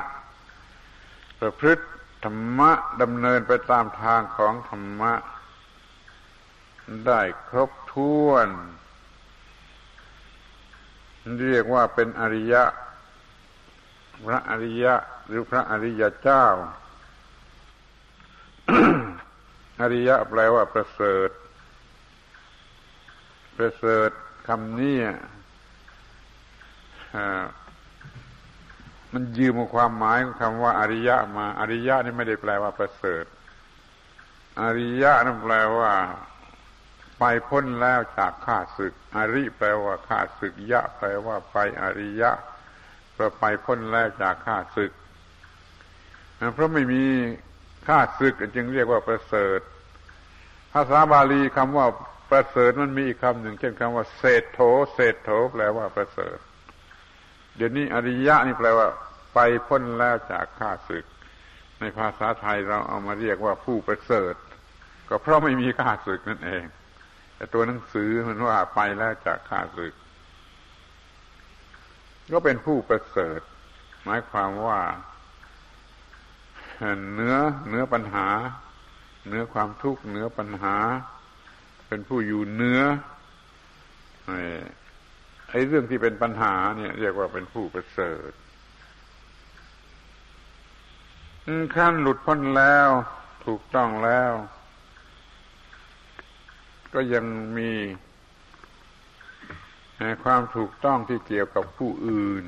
[1.40, 1.86] ประพฤติ
[2.24, 5.14] ธรรมะดำเนินไปตามทางของธรรมะ
[7.06, 8.50] ได้ครบถ้วน
[11.40, 12.64] เรียกว่าเป็นอริยะ
[14.26, 14.94] พระอริยะ
[15.28, 16.46] หรือพระอริยเจ้า
[19.82, 21.30] อริยะแปลว่าประเสริฐ
[23.58, 24.10] ประเสริฐ
[24.48, 25.00] คำนี้
[29.14, 33.26] มันยืมความหมายของคำว่าอริยะมา อริยะนี่ไม่ได้แปลว่าประเสริฐ
[34.62, 35.94] อริยะนั่นแปลว่า
[37.20, 42.32] ไปพ้นแล้วจากข้าศึก อริแปลว่าข้าศึกยะ แปลว่าไปอริยะ
[43.18, 44.92] ก็ไปพ้นแล้วจากข้าศึก
[46.54, 47.04] เพราะไม่มี
[47.88, 49.60] ข้าศึกจึงเรียกว่าประเสริฐ
[50.74, 51.88] ภาษาบาลีคำว่า
[52.32, 54.60] ประเสริฐมันมีอีกคำหนึ่ง เช่นคำว่าเศษโถ
[54.94, 56.38] เศษโถแปลว่าประเสริฐ
[57.56, 58.88] เดี๋ยวนี้อริยะนี่แปลว่า
[59.34, 61.06] ไปพ้นแล้วจากข้าศึก
[61.80, 64.34] ในภาษาไทยเราเอามาเรียกว่าผู้ประเสริฐ
[65.10, 66.64] ก็เพราะไม่มีข้าศึกนั่นเอง
[67.38, 69.94] แต่ตัวหนังสือมันว่าไปแล้วจากข้าศึก
[72.34, 73.42] ก็เป็นผู้ประเสริฐ
[74.04, 74.82] หมายความว่า
[77.16, 77.36] เนื้อ
[77.70, 78.28] เนื้อปัญหา
[79.28, 80.78] เนื้อความทุกข์เนื้อปัญหา
[81.88, 82.82] เป็นผู้อยู่เนื้อ
[85.50, 88.32] ไอ้เรื่องที่เป็นปัญหาเนี่ย เรียกว่าเป็นผู้ประเสริฐ
[91.76, 92.90] ขั้นหลุดพ้นแล้ว
[93.46, 94.32] ถูกต้องแล้ว
[97.00, 97.28] ก็ยัง
[97.60, 97.72] มี
[100.24, 102.46] ความถูกต้องที่เกี่ยวกับผู้อื่น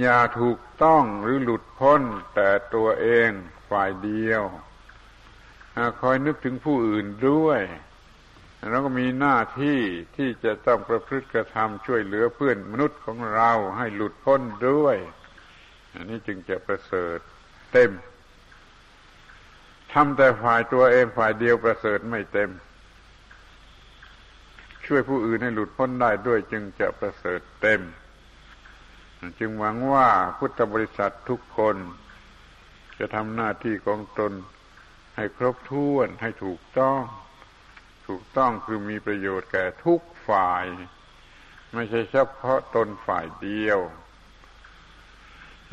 [0.00, 2.02] อย่าถูกต้องหรือหลุดพ้น
[2.34, 3.30] แต่ตัวเอง
[3.70, 4.42] ฝ่ายเดียว
[6.00, 7.60] คอยนึกถึงผู้อื่นด้วย
[8.70, 9.78] เราก็มีหน้าที่
[10.16, 14.96] ที่จะต้องประพฤติกระทำช่วยเหลือเพื่อนมนุษย์ของเราให้หลุดพ้นด้วย
[15.92, 17.18] อันนี้จึงจะประเสริฐ
[17.72, 17.90] เต็ม
[19.94, 22.50] ทำแต่ฝ่ายตัวเองฝ่ายเดียวประเสริฐไม่เต็ม
[24.86, 27.80] ช่วยผู้อื่นให้หลุดพ้นได้ด้วยจึงจะประเสริฐเต็ม
[29.38, 31.76] จึงหวังว่าพุทธบริษัททุกคน
[32.98, 34.32] จะทำหน้าที่ของตน
[35.16, 37.00] ให้ครบถ้วนให้ถูกต้อง
[38.08, 40.64] ถูกต้องคือมีประโยชน์แก่ทุกฝ่าย
[41.74, 43.78] ไม่ใช่เฉพาะตนฝ่ายเดียว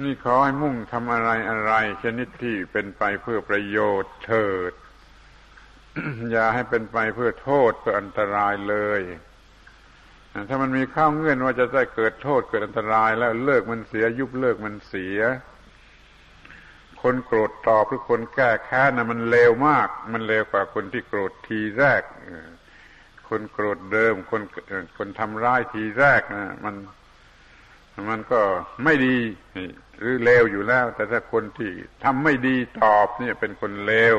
[0.04, 1.74] นี่ขอให้มุ่งทำอะไรอะไร
[2.04, 4.74] ชนิดที่เป็นไปเพื่อประโยชน์เถิด
[6.32, 9.02] อย่าให้เป็นไปเพื่อโทษเพื่ออันตรายเลย
[10.50, 15.20] ถ้ามันมีข้าวเงื่อนว่าจะได้เกิดโทษเกิดอันตรายแล้วเลิกมันเสีย ยุบเลิกมันเสีย
[17.02, 22.02] คนโกรธตอบหรือคนแก้แค้นนะมันเลวมาก มันเลวกว่าคนที่โกรธทีแรก
[23.30, 24.42] คนโกรธเดิม คน
[24.98, 26.76] คนทำร้ายทีแรกนะมัน
[28.10, 28.42] มันก็
[28.84, 29.18] ไม่ดี
[30.00, 31.72] หรือเลวอยู่แล้ว แต่ถ้าคนที่
[32.04, 34.18] ทำไม่ดีตอบเนี่ยเป็นคนเลว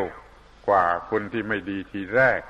[0.68, 2.40] กว่าคนที่ไม่ดีทีแรก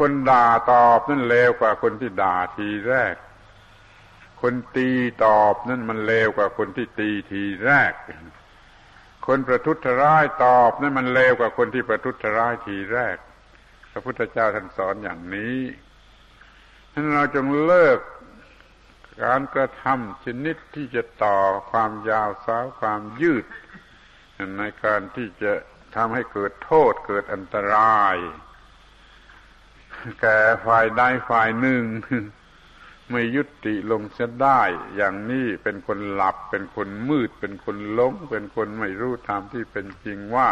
[0.00, 3.14] คนด่าตอบนั่นเลวกว่าคนที่ด่าทีแรก
[4.42, 4.90] คนตี
[5.24, 7.92] ตอบนั่นมันเลวกว่าคนที่ตีทีแรก
[9.26, 13.16] คนประทุษร้ายตอบนั่นมันเลวกว่าคนที่ประทุษร้ายทีแรก
[13.92, 15.58] พระพุทธเจ้าท่านสอนอย่างนี้
[16.92, 17.98] ฉะนั้นเราจงเลิก
[19.22, 21.38] การกระทำชนิดที่จะต่อ
[21.70, 23.44] ความยาวสาวความยืด
[24.58, 25.52] ในการที่จะ
[25.96, 28.16] ทำให้เกิดโทษเกิดอันตราย
[30.20, 31.84] แก่ฝ่ายใดฝ่ายหนึ่ง
[33.10, 34.62] ไม่ยุติลงเสียได้
[34.96, 40.50] อย่างนี้เป็นคนหลับ เป็นคนมืด เป็นคนล้มเป็นคนไม่รู้ตามที่เป็นจริงว่า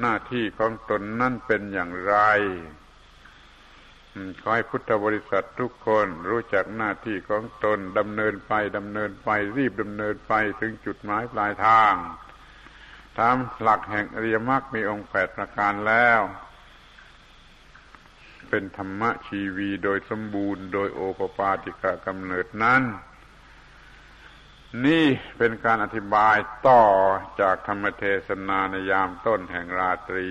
[0.00, 2.16] หน้าที่ของตนนั่นเป็นอย่างไร
[4.40, 11.94] ขอให้พุทธบริษัททุกคนรู้จักหน้าที่ของตนดำเนินไปดำเนินไป รีบดำเนินไปถึงจุดหมายปลายทาง
[13.18, 16.20] ตามหลักแห่งอริยมรรคมีองค์แปดประการแล้ว
[18.48, 22.82] เป็นธรรมะชีวีโดยสมบูรณ์ โดยโอปปาติกะกำเนิดนั้น
[24.86, 25.06] นี่
[25.38, 26.36] เป็นการอธิบาย
[26.68, 26.84] ต่อ
[27.40, 30.28] จากธรรมเทศนาในยามต้นแห่งราตรี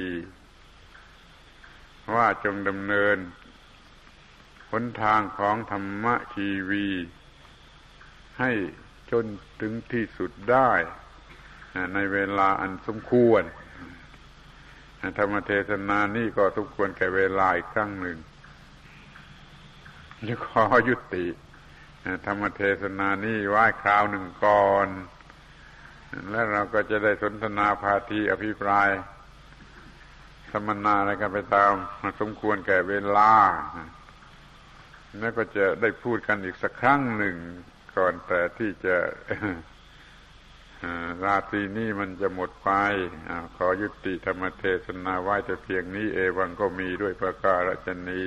[2.15, 3.17] ว่าจงดำเนิน
[4.71, 6.87] หนทางของธรรมชีวี
[8.39, 8.51] ให้
[9.11, 9.25] จน
[9.61, 10.71] ถึงที่สุดได้
[11.93, 13.43] ในเวลาอันสมควร
[15.17, 18.17] ธรรมเทศนานี่ก็สมควรแก่เวลาอีกครั้งหนึ่ง
[20.27, 21.25] จะขอยุติ
[22.25, 24.87] ธรรมเทศนานี่ไว้คราวหนึ่งก่อน
[26.29, 28.89] แล้วเราก็จะได้สนทนาพาทีอภิปราย
[30.51, 31.71] สัมมนาอะไรกันไปตาม
[32.21, 33.31] สมควรแก่เวลา
[35.17, 37.35] แล้วก็จะได้พูดกันอีกสักครั้งหนึ่ง
[37.97, 38.97] ก่อนแต่ที่จะ
[41.23, 42.69] ราตรีนี้มันจะหมดไป
[43.29, 48.23] อขอยุติธรรมเทศนาไว้แต่เพียงนี้เอวังก็มีด้วยประการฉนี